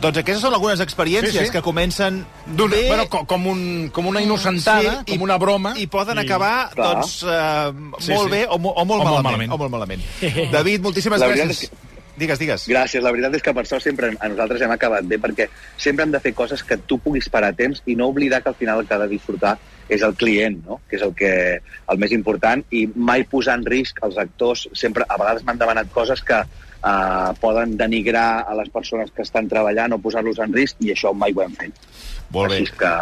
Doncs 0.00 0.20
aquestes 0.22 0.40
són 0.44 0.54
algunes 0.56 0.80
experiències 0.84 1.34
Sí, 1.36 1.46
sí. 1.50 1.52
que 1.52 1.62
comencen 1.62 2.22
D'un- 2.46 2.70
bé... 2.70 2.86
Bueno, 2.88 3.08
com, 3.12 3.26
com, 3.26 3.46
un, 3.52 3.64
com 3.92 4.06
una 4.06 4.22
inocentada, 4.22 5.00
Sí, 5.02 5.12
i- 5.12 5.16
com 5.16 5.26
una 5.26 5.36
broma. 5.42 5.74
I 5.76 5.86
poden 5.90 6.18
acabar, 6.22 6.70
Clar. 6.74 6.94
doncs, 6.94 7.18
eh, 7.26 7.72
Sí, 7.98 8.12
molt 8.14 8.30
sí. 8.30 8.36
bé 8.38 8.46
o, 8.48 8.58
mo- 8.58 8.72
o, 8.72 8.84
molt, 8.84 9.02
O 9.02 9.04
molt 9.04 9.22
malament, 9.22 9.50
malament. 9.50 9.52
O 9.52 9.58
molt 9.58 9.70
malament. 9.76 10.06
David, 10.56 10.80
moltíssimes 10.86 11.20
La 11.20 11.28
gràcies. 11.34 11.68
Digues, 12.16 12.38
digues. 12.40 12.62
Gràcies, 12.70 13.02
la 13.04 13.10
veritat 13.12 13.34
és 13.36 13.42
que 13.44 13.52
per 13.52 13.66
sort 13.68 13.82
sempre 13.84 14.08
a 14.16 14.28
nosaltres 14.32 14.62
hem 14.64 14.70
acabat 14.72 15.04
bé 15.04 15.18
perquè 15.20 15.50
sempre 15.76 16.06
hem 16.06 16.14
de 16.14 16.20
fer 16.24 16.32
coses 16.32 16.62
que 16.64 16.78
tu 16.78 16.96
puguis 17.04 17.28
parar 17.28 17.50
a 17.52 17.56
temps 17.58 17.82
i 17.84 17.92
no 17.94 18.06
oblidar 18.08 18.40
que 18.42 18.48
al 18.48 18.54
final 18.56 18.80
el 18.80 18.86
que 18.88 18.94
ha 18.96 18.98
de 19.02 19.08
disfrutar 19.10 19.58
és 19.88 20.02
el 20.02 20.14
client, 20.18 20.58
no? 20.66 20.80
que 20.88 20.98
és 20.98 21.04
el, 21.06 21.12
que, 21.14 21.32
el 21.62 22.00
més 22.02 22.12
important, 22.16 22.62
i 22.74 22.86
mai 22.94 23.24
posar 23.30 23.58
en 23.60 23.66
risc 23.66 24.00
els 24.06 24.18
actors. 24.18 24.66
Sempre, 24.74 25.06
a 25.08 25.18
vegades 25.20 25.46
m'han 25.46 25.60
demanat 25.60 25.92
coses 25.94 26.22
que 26.26 26.40
eh, 26.42 27.30
poden 27.40 27.76
denigrar 27.78 28.46
a 28.48 28.56
les 28.58 28.72
persones 28.74 29.12
que 29.14 29.22
estan 29.26 29.48
treballant 29.52 29.94
o 29.96 30.00
posar-los 30.02 30.42
en 30.42 30.54
risc, 30.56 30.82
i 30.82 30.92
això 30.94 31.14
mai 31.14 31.36
ho 31.36 31.44
hem 31.46 31.54
fet. 31.60 31.86
Molt 32.34 32.50
bé. 32.50 32.60
Així 32.60 32.74
que 32.80 32.92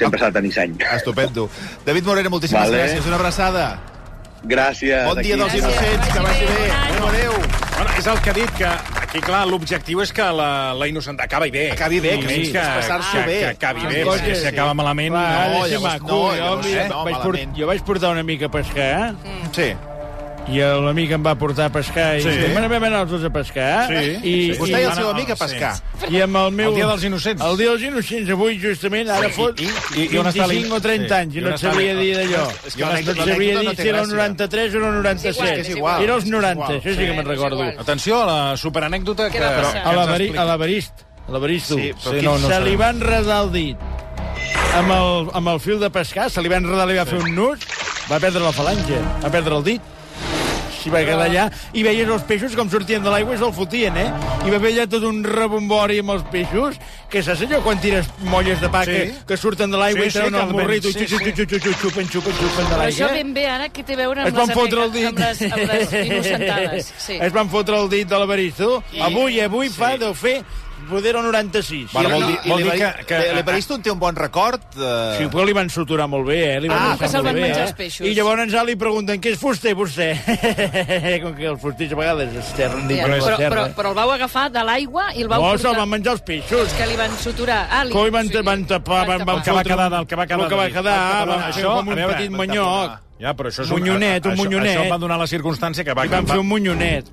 sempre 0.00 0.18
s'ha 0.18 0.32
de 0.32 0.40
tenir 0.40 0.52
seny. 0.54 0.76
Estupendo. 0.96 1.48
David 1.86 2.10
Morera, 2.10 2.32
moltíssimes 2.32 2.68
Vale. 2.68 2.82
gràcies. 2.82 3.06
Una 3.06 3.20
abraçada. 3.20 3.66
Gràcies. 4.42 5.06
Bon 5.06 5.22
dia 5.22 5.36
dels 5.38 5.54
innocents, 5.54 6.08
que 6.10 6.26
vagi 6.26 6.46
bé. 6.50 6.64
Adéu. 7.12 7.38
Bueno, 7.76 7.90
és 7.98 8.06
el 8.10 8.20
que 8.24 8.30
ha 8.30 8.34
dit, 8.34 8.50
que 8.58 9.01
aquí, 9.12 9.20
clar, 9.20 9.44
l'objectiu 9.46 10.00
és 10.02 10.12
que 10.16 10.24
la, 10.32 10.72
la 10.78 10.88
innocent 10.88 11.20
acabi 11.20 11.52
bé. 11.52 11.66
Acabi 11.74 12.00
bé, 12.00 12.16
que 12.22 12.28
sí, 12.32 12.52
que, 12.52 12.58
passar-s'ho 12.58 13.18
que, 13.20 13.26
bé. 13.28 13.38
que 13.40 13.46
acabi 13.52 13.86
bé. 13.86 14.02
conya, 14.08 14.34
Si, 14.40 14.46
acaba 14.48 14.74
malament... 14.74 15.14
Va, 15.14 15.24
no, 15.52 15.62
de 15.62 15.68
ser 15.68 15.80
llavors 15.80 16.02
no, 16.02 16.08
jo, 16.08 16.20
llavors 16.36 16.66
no, 16.66 16.72
vaig, 16.72 16.90
malament. 16.90 17.22
port, 17.22 17.56
jo 17.60 17.66
vaig 17.72 17.82
portar 17.84 18.12
una 18.16 18.22
mica 18.24 18.48
a 18.48 18.50
pescar, 18.50 19.14
Sí. 19.52 19.72
I 20.50 20.58
l'amic 20.58 21.12
em 21.14 21.22
va 21.22 21.36
portar 21.38 21.66
a 21.66 21.70
pescar, 21.72 22.16
i 22.18 22.22
Sí. 22.22 22.30
sí. 22.32 22.52
vam 22.54 22.82
anar 22.84 23.06
dos 23.06 23.22
a 23.24 23.30
pescar, 23.30 23.86
Sí. 23.88 24.10
i, 24.26 24.52
Vostè 24.58 24.70
i 24.70 24.82
el 24.82 24.86
van 24.88 24.96
seu 24.96 25.08
amic 25.10 25.30
a 25.30 25.36
sí. 25.36 25.42
pescar. 25.44 25.74
i 26.10 26.20
amb 26.20 26.36
el 26.36 26.50
meu... 26.52 26.70
El 26.70 26.74
dia 26.74 26.86
dels 26.86 27.04
innocents. 27.04 27.42
El 27.46 27.56
dia 27.56 27.70
dels 27.70 27.82
innocents, 27.82 28.30
avui, 28.30 28.58
justament, 28.60 29.08
ara 29.08 29.28
Sí, 29.28 29.32
fot 29.34 29.60
i- 29.60 29.68
i- 30.00 30.08
i 30.14 30.18
on 30.18 30.26
està 30.26 30.48
25 30.48 30.74
o 30.74 30.80
30 30.80 31.06
Sí. 31.14 31.20
anys, 31.20 31.34
I 31.34 31.38
i 31.38 31.40
no 31.42 31.48
et 31.50 31.58
sabria 31.58 31.94
la- 31.94 32.00
dir 32.00 32.16
d'allò. 32.16 32.42
No 32.42 32.50
et 32.52 33.06
sabria 33.06 33.54
no 33.54 33.60
dir 33.60 33.76
si 33.76 33.88
era 33.88 34.00
el 34.00 34.06
gràcia. 34.08 34.16
93 34.16 34.74
o 34.74 34.76
el 34.78 34.82
97. 34.94 35.60
És 35.60 35.68
igual. 35.70 36.02
Era 36.02 36.14
els 36.16 36.24
És 36.24 36.30
90, 36.30 36.52
igual. 36.52 36.80
això 36.80 36.90
sí 36.90 36.96
que 37.06 37.12
me'n 37.12 37.26
recordo. 37.26 37.62
Atenció 37.78 38.22
a 38.22 38.26
la 38.26 38.56
superanècdota 38.56 39.30
que... 39.30 39.38
A 39.38 39.92
l'Averist. 39.92 40.36
A 40.36 40.44
l'Averist. 40.44 41.68
Sí, 41.70 41.92
Sí, 41.98 42.20
no, 42.22 42.36
no 42.38 42.48
se 42.48 42.60
li 42.60 42.74
va 42.76 42.90
enredar 42.90 43.44
el 43.44 43.52
dit 43.52 43.76
amb 44.74 44.90
el, 44.90 45.28
amb 45.34 45.48
el 45.48 45.60
fil 45.60 45.78
de 45.78 45.88
pescar, 45.90 46.30
se 46.30 46.40
li 46.42 46.48
va 46.48 46.56
enredar, 46.56 46.86
li 46.88 46.96
va 46.96 47.04
fer 47.06 47.18
un 47.22 47.34
nus, 47.34 47.60
va 48.10 48.18
perdre 48.18 48.40
la 48.42 48.52
falange, 48.52 48.98
va 49.22 49.30
perdre 49.30 49.56
el 49.56 49.64
dit. 49.64 49.82
S'hi 50.82 50.90
va 50.90 51.00
quedar 51.06 51.28
allà 51.28 51.44
i 51.72 51.82
veies 51.86 52.08
els 52.10 52.22
peixos 52.26 52.56
com 52.58 52.68
sortien 52.70 53.02
de 53.04 53.10
l'aigua 53.12 53.36
i 53.36 53.38
se'l 53.38 53.52
fotien, 53.54 53.96
eh? 53.96 54.08
I 54.46 54.50
va 54.50 54.56
haver 54.58 54.72
allà 54.74 54.86
tot 54.90 55.04
un 55.06 55.22
rebombori 55.24 56.00
amb 56.02 56.10
els 56.16 56.24
peixos, 56.32 56.78
que 57.12 57.22
saps 57.22 57.42
allò 57.46 57.60
quan 57.62 57.78
tires 57.80 58.08
molles 58.32 58.60
de 58.60 58.68
pa 58.72 58.82
Sí. 58.84 58.90
que, 58.90 59.14
que 59.28 59.36
surten 59.36 59.70
de 59.70 59.78
l'aigua 59.78 60.02
Sí, 60.02 60.08
i 60.08 60.12
treuen 60.12 60.32
sí, 60.34 60.38
que 60.40 60.44
el 60.46 60.52
morrito 60.52 60.88
i 60.88 60.92
vent- 60.92 60.98
sí, 60.98 61.14
xup, 61.14 61.22
xup, 61.22 61.36
xup, 61.36 61.50
xup, 61.50 61.62
xup, 61.62 61.80
xupen, 61.82 62.08
xupen, 62.10 62.34
xupen 62.40 62.64
de 62.66 62.74
Però 62.74 62.82
això 62.88 63.06
l'aigua. 63.06 63.12
ben 63.22 63.34
bé 63.34 63.46
ara, 63.46 63.68
què 63.68 63.84
té 63.84 63.92
a 63.94 63.96
veure 64.02 64.22
Es 64.22 64.28
amb 64.28 64.36
van 64.38 64.48
les, 64.48 64.56
fotre 64.56 64.82
el 64.82 64.90
aneca- 64.90 65.08
amb 65.08 65.18
dit. 65.18 65.40
les, 65.40 65.52
amb 65.52 65.72
les 65.72 65.92
innocentades? 66.06 66.92
Sí. 66.98 67.18
Es 67.20 67.32
van 67.32 67.48
fotre 67.48 67.78
el 67.78 67.88
dit 67.88 68.08
de 68.08 68.18
l'Averisto. 68.18 68.82
Avui, 69.00 69.40
avui 69.40 69.68
fa, 69.68 69.96
deu 69.98 70.14
fer, 70.14 70.42
poder 70.88 71.16
el 71.16 71.22
96. 71.24 71.92
Bueno, 71.92 72.10
vol 72.10 72.26
dir- 72.26 72.38
vol 72.46 72.62
dir 72.62 72.72
que- 72.72 73.04
que- 73.06 73.32
L'Evaristo 73.34 73.74
en 73.74 73.82
té 73.82 73.90
un 73.90 73.98
bon 73.98 74.14
record. 74.16 74.60
Eh... 74.76 75.14
Sí, 75.18 75.24
però 75.32 75.44
li 75.44 75.52
van 75.52 75.70
suturar 75.70 76.08
molt 76.08 76.26
bé, 76.26 76.56
eh? 76.56 76.60
Li 76.60 76.68
van 76.68 76.78
Ah, 76.92 76.96
que 76.98 77.08
se'l 77.08 77.22
molt 77.22 77.26
van 77.26 77.34
bé, 77.34 77.40
menjar 77.48 77.58
eh? 77.60 77.66
els 77.68 77.72
peixos. 77.78 78.06
I 78.06 78.14
llavors 78.14 78.52
ja 78.52 78.62
li 78.64 78.76
pregunten, 78.76 79.20
què 79.20 79.32
és 79.32 79.38
fuster, 79.38 79.74
vostè? 79.74 80.10
Com 81.22 81.34
que 81.34 81.46
els 81.46 81.60
fusters 81.60 81.92
a 81.92 81.96
vegades 81.96 82.34
es 82.42 82.52
terren 82.58 82.86
dins 82.88 83.00
Ja, 83.00 83.06
de 83.08 83.16
la 83.16 83.24
però, 83.24 83.36
terra. 83.36 83.56
però, 83.56 83.74
però 83.74 83.88
el 83.90 83.94
vau 83.94 84.10
agafar 84.12 84.50
de 84.52 84.64
l'aigua 84.64 85.08
i 85.14 85.22
el 85.22 85.28
vau 85.28 85.40
No, 85.42 85.48
portar... 85.52 85.70
se'l 85.70 85.78
van 85.80 85.88
menjar 85.88 86.12
els 86.18 86.22
peixos. 86.22 86.72
Que 86.78 86.86
li 86.86 86.96
van 86.96 87.16
suturar. 87.18 87.66
Ah, 87.70 87.84
li... 87.84 87.92
Coi 87.92 88.10
van, 88.10 88.28
sí, 88.28 88.42
van 88.42 88.64
tapar, 88.66 89.06
van, 89.06 89.24
van 89.24 89.36
El 89.38 89.42
que 89.44 89.50
va 89.50 89.58
fotre 89.62 89.72
quedar 89.74 89.86
un- 89.92 89.96
del 89.98 90.06
que 90.06 90.16
va 90.16 90.26
quedar 90.26 90.40
El 90.40 90.48
que 90.48 90.54
va 90.56 90.62
de 90.62 90.68
dit. 90.68 90.76
quedar, 90.76 90.98
Però 91.22 91.36
va 91.36 91.48
això, 91.48 91.54
fer 91.54 91.62
com 91.64 91.72
a 91.72 91.80
un 91.80 91.94
veure, 91.96 92.14
petit 92.16 92.30
van 92.30 92.38
manyoc. 92.46 93.00
Ja, 93.22 93.34
però 93.38 93.46
això 93.52 93.62
és 93.62 93.70
Monyonet, 93.70 94.24
un 94.26 94.32
això, 94.32 94.36
monyonet. 94.44 94.78
Això 94.78 94.90
va 94.90 94.98
donar 94.98 95.18
la 95.18 95.26
circumstància 95.30 95.84
que 95.84 95.94
va... 95.94 96.04
I 96.04 96.08
van 96.08 96.24
va, 96.26 96.32
fer 96.34 96.40
un 96.40 96.48
monyonet. 96.48 97.06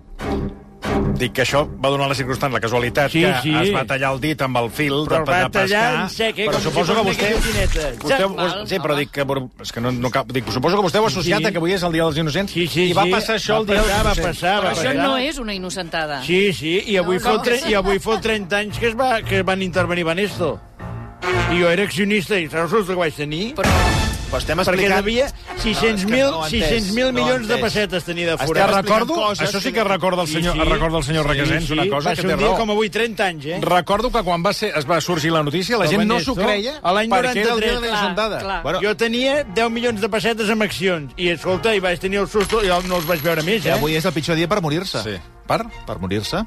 Dic 1.18 1.34
que 1.36 1.42
això 1.44 1.66
va 1.84 1.90
donar 1.92 2.08
la 2.08 2.16
circumstància, 2.16 2.54
la 2.54 2.60
casualitat, 2.64 3.12
Sí, 3.12 3.22
que 3.26 3.34
sí. 3.42 3.54
es 3.56 3.72
va 3.76 3.82
tallar 3.86 4.14
el 4.14 4.20
dit 4.22 4.42
amb 4.42 4.56
el 4.58 4.70
fil 4.72 4.94
Però 5.08 5.20
de, 5.26 5.26
de 5.26 5.50
tallar 5.50 5.50
pescar. 5.52 6.02
en 6.04 6.10
sec, 6.10 6.38
eh? 6.40 6.46
Però 6.48 6.54
com 6.54 6.62
si 6.62 6.68
suposo 6.70 6.94
fos 6.96 7.04
que 7.04 7.10
vostè... 7.10 7.98
vostè 8.00 8.28
Val, 8.36 8.68
sí, 8.70 8.80
però 8.80 8.96
dic 8.96 9.12
que... 9.12 9.26
És 9.66 9.72
que 9.76 9.82
no, 9.82 9.92
no 9.92 10.10
cap, 10.14 10.30
dic, 10.32 10.48
suposo 10.54 10.78
que 10.78 10.84
vostè 10.86 11.00
ho 11.02 11.04
ha 11.04 11.12
associat 11.12 11.40
Sí. 11.40 11.46
a 11.46 11.52
que 11.52 11.58
avui 11.58 11.74
és 11.74 11.84
el 11.84 11.92
dia 11.92 12.04
dels 12.06 12.18
innocents 12.22 12.52
Sí, 12.54 12.68
sí, 12.68 12.90
i 12.92 12.94
va 12.94 13.04
sí. 13.04 13.12
passar 13.12 13.36
això 13.36 13.56
Va 13.56 13.60
el 13.60 13.66
dia 13.68 13.76
dels 13.82 13.90
passar, 13.90 14.06
va 14.06 14.12
innocents. 14.14 14.28
passar, 14.28 14.56
Però 14.60 14.64
va 14.64 14.72
això 14.72 14.94
passar. 14.94 15.04
no 15.04 15.18
és 15.18 15.40
una 15.40 15.54
innocentada. 15.54 16.22
Sí, 16.24 16.54
sí, 16.54 16.74
i 16.88 16.98
avui, 16.98 17.18
No, 17.18 17.24
no, 17.24 17.30
no. 17.30 17.36
fot, 17.38 17.46
tre- 17.50 17.62
i 17.70 17.74
avui 17.74 18.00
fot 18.00 18.22
30 18.22 18.58
anys 18.58 18.80
que, 18.80 18.88
es 18.88 18.96
va, 18.98 19.22
que 19.22 19.44
van 19.44 19.62
intervenir 19.62 20.06
Banesto. 20.06 20.60
I 21.52 21.60
jo 21.62 21.70
era 21.70 21.84
accionista 21.84 22.40
i 22.40 22.48
saps 22.48 22.72
el 22.74 22.86
que 22.86 22.96
vaig 22.96 23.14
tenir? 23.16 23.54
Però 23.56 23.68
Però 24.30 24.38
estem 24.38 24.60
Perquè 24.60 24.70
explicant... 24.70 25.00
devia 25.02 25.26
No, 25.30 25.56
és 25.58 25.64
600.000 25.66 26.06
que 26.06 26.20
no 26.22 26.38
ho 26.40 26.44
he 26.46 26.50
entès, 26.54 26.84
600.000 26.94 27.06
no 27.10 27.12
milions 27.18 27.48
de 27.48 27.54
entès. 27.56 27.64
pessetes 27.66 28.04
tenia 28.06 28.28
de 28.28 28.34
Estem 28.36 28.48
forat. 28.48 28.70
Recordo, 28.76 29.16
coses 29.16 29.50
això 29.50 29.60
sí 29.64 29.72
que- 29.74 29.84
recorda 29.84 30.22
el 30.22 30.28
senyor, 30.28 30.54
sí, 30.54 30.60
sí. 30.62 30.70
recorda 30.70 30.98
el 31.00 31.04
senyor 31.04 31.28
Requesens, 31.28 31.70
una 31.72 31.88
cosa 31.90 32.16
que 32.16 32.22
té 32.22 32.36
raó. 32.36 32.56
com 32.58 32.70
avui 32.72 32.90
30 32.90 33.26
anys, 33.26 33.46
eh? 33.46 33.60
Recordo 33.62 34.12
que 34.12 34.22
quan 34.24 34.46
va, 34.46 34.54
ser, 34.54 34.72
es 34.78 34.86
va 34.90 35.02
sorgir 35.02 35.32
la 35.32 35.42
notícia, 35.44 35.78
la 35.78 35.88
gent 35.88 36.06
no 36.08 36.20
s'ho 36.20 36.36
creia 36.36 36.80
a 36.82 36.94
l'any 36.94 37.10
perquè 37.10 37.42
era 37.42 37.54
el 37.54 37.60
dia 37.60 37.74
de 37.74 37.74
93, 37.74 37.74
la 37.74 37.80
clar, 37.80 37.90
innocentada. 37.90 38.40
clar. 38.40 38.64
Bueno, 38.64 38.80
Jo 38.84 38.96
tenia 38.96 39.44
10 39.44 39.70
milions 39.72 40.00
de 40.02 40.10
pessetes 40.10 40.50
amb 40.50 40.62
accions. 40.64 41.14
I, 41.18 41.30
escolta, 41.30 41.74
i 41.76 41.80
vaig 41.80 42.00
tenir 42.00 42.20
el 42.20 42.28
susto 42.30 42.64
i 42.64 42.68
no 42.68 42.96
els 43.02 43.08
vaig 43.08 43.22
veure 43.22 43.44
més, 43.44 43.66
eh? 43.66 43.74
avui 43.74 43.96
és 43.96 44.06
el 44.06 44.14
pitjor 44.14 44.36
dia 44.36 44.48
per 44.48 44.62
morir-se. 44.62 45.02
Sí. 45.04 45.18
Per? 45.48 45.64
Per 45.88 45.98
morir-se. 46.00 46.46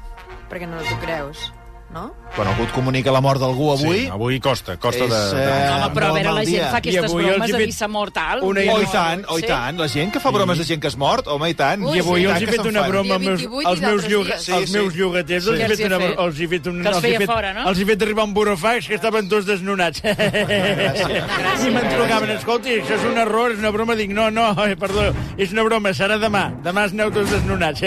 Perquè 0.49 0.67
no 0.67 0.77
t'ho 0.81 0.97
creus, 1.03 1.51
no? 1.93 2.05
Quan 2.33 2.47
algú 2.49 2.63
et 2.65 2.71
comunica 2.73 3.11
la 3.13 3.21
mort 3.21 3.37
d'algú 3.41 3.67
avui... 3.75 3.99
Sí, 4.03 4.07
avui 4.09 4.39
costa, 4.41 4.73
costa 4.81 5.03
És, 5.05 5.11
de... 5.11 5.19
de... 5.37 5.41
eh, 5.43 5.69
Home, 5.73 5.89
però 5.93 6.07
a 6.09 6.13
veure, 6.15 6.31
la 6.33 6.43
gent 6.47 6.65
fa 6.73 6.79
aquestes 6.81 7.13
bromes 7.13 7.51
de 7.53 7.59
dir 7.61 7.73
s'ha 7.75 7.87
mort 7.93 8.17
alt. 8.17 8.41
una 8.47 8.63
Oh, 8.73 8.79
i 8.81 8.87
tant, 8.89 9.21
oh, 9.29 9.37
i 9.37 9.45
tant. 9.45 9.77
La 9.77 9.87
gent 9.91 10.09
que 10.15 10.19
fa 10.23 10.31
bromes 10.33 10.57
de 10.57 10.65
gent 10.65 10.81
que 10.81 10.89
es 10.89 10.97
mort, 10.97 11.27
home, 11.29 11.51
i 11.53 11.57
tant. 11.59 11.83
Ui, 11.85 11.97
I 11.97 12.01
avui 12.01 12.23
sí. 12.23 12.29
els 12.31 12.41
he 12.41 12.47
fet 12.55 12.65
una 12.71 12.87
broma 12.89 13.19
amb 13.19 13.27
Dia 13.27 13.35
els, 13.35 13.45
28 13.45 13.69
els 13.69 13.79
i 13.79 13.85
meus, 13.85 14.07
lloga, 14.09 14.37
dies. 14.39 14.49
els 14.57 14.69
Sí, 14.71 14.77
meus 14.77 14.97
llogaters. 14.97 15.43
Sí. 15.45 15.49
Els, 15.53 15.61
he 15.61 15.67
fet 15.77 15.85
una, 15.91 15.99
els 16.25 16.39
he 16.41 16.47
fet 16.55 16.69
un, 16.73 16.81
Que 16.81 16.93
els 16.95 17.03
feia 17.05 17.19
fet, 17.21 17.29
fora, 17.29 17.53
no? 17.53 17.67
Els 17.69 17.83
he 17.83 17.85
fet 17.91 18.01
arribar 18.07 18.25
un 18.29 18.33
burofax 18.33 18.89
que 18.89 18.97
estaven 18.97 19.29
tots 19.29 19.45
desnonats. 19.51 20.01
I 21.67 21.69
me'n 21.77 21.87
trucaven, 21.93 22.33
escolta, 22.39 22.73
això 22.73 22.97
és 22.97 23.05
un 23.11 23.17
error, 23.21 23.53
és 23.53 23.61
una 23.61 23.71
broma. 23.75 23.93
Dic, 23.99 24.09
no, 24.17 24.29
no, 24.33 24.49
eh, 24.65 24.73
perdó, 24.79 25.05
és 25.37 25.53
una 25.53 25.63
broma, 25.69 25.93
serà 25.93 26.17
demà. 26.17 26.47
Demà 26.65 26.87
es 26.89 26.97
aneu 26.97 27.13
tots 27.13 27.29
desnonats. 27.37 27.85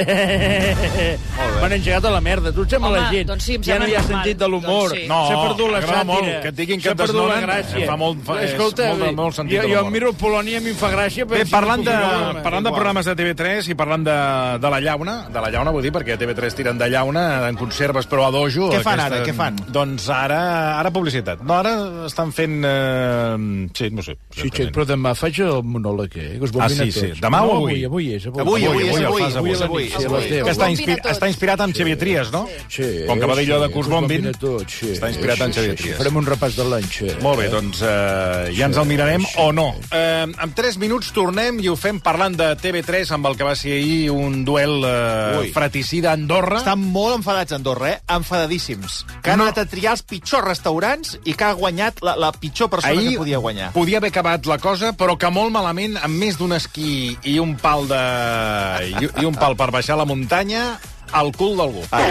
Molt 1.57 1.65
m'han 1.71 1.73
engegat 1.79 2.05
a 2.05 2.11
la 2.13 2.21
merda. 2.21 2.51
Tu 2.53 2.65
et 2.67 2.73
sembla 2.75 2.89
Home, 2.91 2.99
la 3.01 3.11
gent. 3.11 3.29
doncs 3.31 3.45
sí, 3.47 3.55
em 3.57 3.63
ja 3.65 3.79
no 3.79 3.87
sembla 3.87 3.89
hi 3.89 3.95
ha 3.97 4.01
normal. 4.03 4.17
sentit 4.21 4.39
de 4.43 4.49
l'humor. 4.53 4.89
Doncs 4.91 5.01
sí. 5.01 5.07
No, 5.09 5.21
S'ha 5.27 5.37
perdut 5.41 5.71
la 5.73 5.81
sàtira. 5.81 6.03
molt 6.05 6.27
que 6.43 6.49
et 6.49 6.55
diguin 6.57 6.77
que 6.77 6.83
S'ha 6.85 6.91
et 6.93 6.99
perdut 6.99 7.17
la 7.17 7.23
desnonen, 7.23 7.47
gràcia. 7.49 7.87
fa 7.87 7.97
molt- 7.97 8.21
fa- 8.27 8.37
és 8.43 8.51
Escolta, 8.51 8.89
molt- 8.95 9.15
molt 9.17 9.35
sentit 9.35 9.57
jo, 9.57 9.63
de 9.63 9.69
jo 9.73 9.75
l'humor. 9.79 9.93
miro 9.93 10.13
Polònia 10.13 10.53
i 10.53 10.57
a 10.57 10.61
mi 10.61 10.69
em 10.71 10.77
fa 10.77 10.91
gràcia. 10.93 11.25
Bé, 11.27 11.47
parlant 11.47 11.81
si 11.81 11.89
de, 11.89 11.97
veure-me. 11.97 12.43
parlant 12.43 12.65
de 12.67 12.71
programes 12.73 13.07
de 13.07 13.15
TV3 13.17 13.69
i 13.69 13.75
parlant 13.75 14.05
de, 14.05 14.59
de 14.61 14.71
la 14.71 14.81
llauna, 14.81 15.29
de 15.33 15.41
la 15.41 15.51
llauna 15.51 15.71
vull 15.71 15.83
dir, 15.83 15.93
perquè 15.93 16.13
a 16.13 16.19
TV3 16.19 16.55
tiren 16.55 16.77
de 16.79 16.91
llauna 16.91 17.49
en 17.49 17.57
conserves, 17.57 18.07
però 18.07 18.27
a 18.29 18.31
dojo... 18.31 18.69
Què 18.71 18.83
fan 18.83 19.01
ara? 19.01 19.25
Què 19.25 19.33
fan? 19.35 19.57
Doncs 19.73 20.11
ara, 20.11 20.79
ara 20.79 20.91
publicitat. 20.91 21.41
No, 21.43 21.55
ara 21.55 22.05
estan 22.07 22.33
fent... 22.33 22.63
Eh... 22.65 23.69
Sí, 23.73 23.89
no 23.91 24.03
sé. 24.03 24.19
Sí, 24.31 24.51
xec, 24.51 24.73
però 24.75 24.85
demà 24.85 25.15
faig 25.15 25.41
el 25.41 25.63
monòleg, 25.65 26.13
eh? 26.17 26.39
Que 26.39 26.45
us 26.45 26.51
Ah, 26.61 26.69
sí, 26.69 26.91
sí. 26.93 27.13
Demà 27.21 27.43
o 27.43 27.47
no, 27.47 27.57
avui? 27.65 27.85
Avui 27.85 28.13
és, 28.15 28.27
avui. 28.27 28.41
Avui, 28.43 28.65
avui, 28.67 28.83
és 28.89 28.97
avui, 28.97 29.01
el 29.01 29.07
avui. 29.07 29.23
fas 29.23 29.37
avui. 29.37 29.47
Avui 29.47 29.53
és 29.53 29.63
avui. 29.63 29.85
Sí, 29.87 29.95
a 29.95 29.99
les 29.99 30.07
avui. 30.07 30.29
10. 30.29 30.45
Que 30.45 30.51
està, 30.51 30.67
Bombina 30.67 30.71
inspi 30.71 30.97
tots. 31.03 31.11
està 31.17 31.29
inspirat 31.47 31.61
en 31.63 31.73
Xavier 31.75 31.99
Trias, 31.99 32.31
no? 32.33 32.49
Sí, 32.69 33.05
Com 33.07 33.21
que 33.21 33.27
va 33.31 33.37
dir 33.37 33.47
allò 33.47 33.61
de 33.63 33.67
sí, 33.69 33.73
que 33.73 33.79
us 33.79 33.87
us 33.87 33.91
bombin. 33.93 34.23
bombin 34.25 34.35
a 34.35 34.39
tots, 34.39 34.73
sí. 34.81 34.89
Està 34.97 35.09
inspirat 35.13 35.41
en 35.45 35.53
Sí, 35.53 35.61
Xavier 35.61 35.77
sí, 35.77 35.83
Trias. 35.85 35.99
Farem 36.01 36.17
un 36.17 36.27
repàs 36.27 36.57
de 36.57 36.65
l'any, 36.67 36.87
sí. 36.91 37.07
Molt 37.23 37.39
bé, 37.39 37.49
doncs 37.53 37.83
eh, 37.83 38.51
ja 38.57 38.67
ens 38.67 38.77
el 38.77 38.87
mirarem 38.87 39.25
o 39.39 39.53
no. 39.53 39.69
Eh, 39.95 40.27
en 40.27 40.55
3 40.59 40.79
minuts 40.83 41.13
tornem 41.15 41.61
i 41.63 41.69
ho 41.71 41.77
fem 41.77 42.01
parlant 42.01 42.35
de 42.37 42.49
TV3 42.59 43.13
amb 43.15 43.27
el 43.31 43.37
que 43.37 43.45
va 43.47 43.55
ser 43.55 43.73
ahir 43.79 44.11
un 44.11 44.45
duel 44.45 44.83
eh, 44.85 45.39
Ui. 45.45 45.53
fraticida 45.55 46.11
a 46.11 46.15
Andorra. 46.19 46.59
Estan 46.59 46.81
molt 46.83 47.17
enfadats 47.21 47.53
a 47.53 47.57
Andorra, 47.61 47.91
eh? 47.93 48.01
Enfadadíssims. 48.09 49.05
Que 49.23 49.31
han 49.31 49.39
No. 49.39 49.45
anat 49.45 49.59
a 49.59 49.67
triar 49.67 49.93
els 49.93 50.03
pitjors 50.03 50.45
restaurants 50.45 51.19
i 51.25 51.35
que 51.35 51.45
ha 51.45 51.53
guanyat 51.53 52.03
la, 52.03 52.17
la 52.17 52.33
pitjor 52.33 52.69
persona 52.71 52.93
Ahir 52.99 53.13
que 53.13 53.19
podia 53.19 53.39
guanyar. 53.39 53.73
podia 53.73 53.99
haver 53.99 54.11
acabat 54.11 54.47
la 54.47 54.59
cosa, 54.59 54.93
però 54.97 55.17
que 55.19 55.31
molt 55.31 55.53
malament, 55.53 55.97
amb 56.03 56.17
més 56.19 56.37
d'un 56.39 56.53
esquí 56.53 57.17
i 57.25 57.39
un 57.39 57.55
pal 57.57 57.87
de... 57.87 58.03
i, 59.01 59.23
i 59.23 59.25
un 59.29 59.35
pal 59.35 59.55
per 59.57 59.71
baixar 59.71 59.97
la 59.99 60.05
muntanya, 60.09 60.79
al 61.13 61.31
cul 61.37 61.57
d'algú. 61.57 61.83
Ah. 61.91 62.03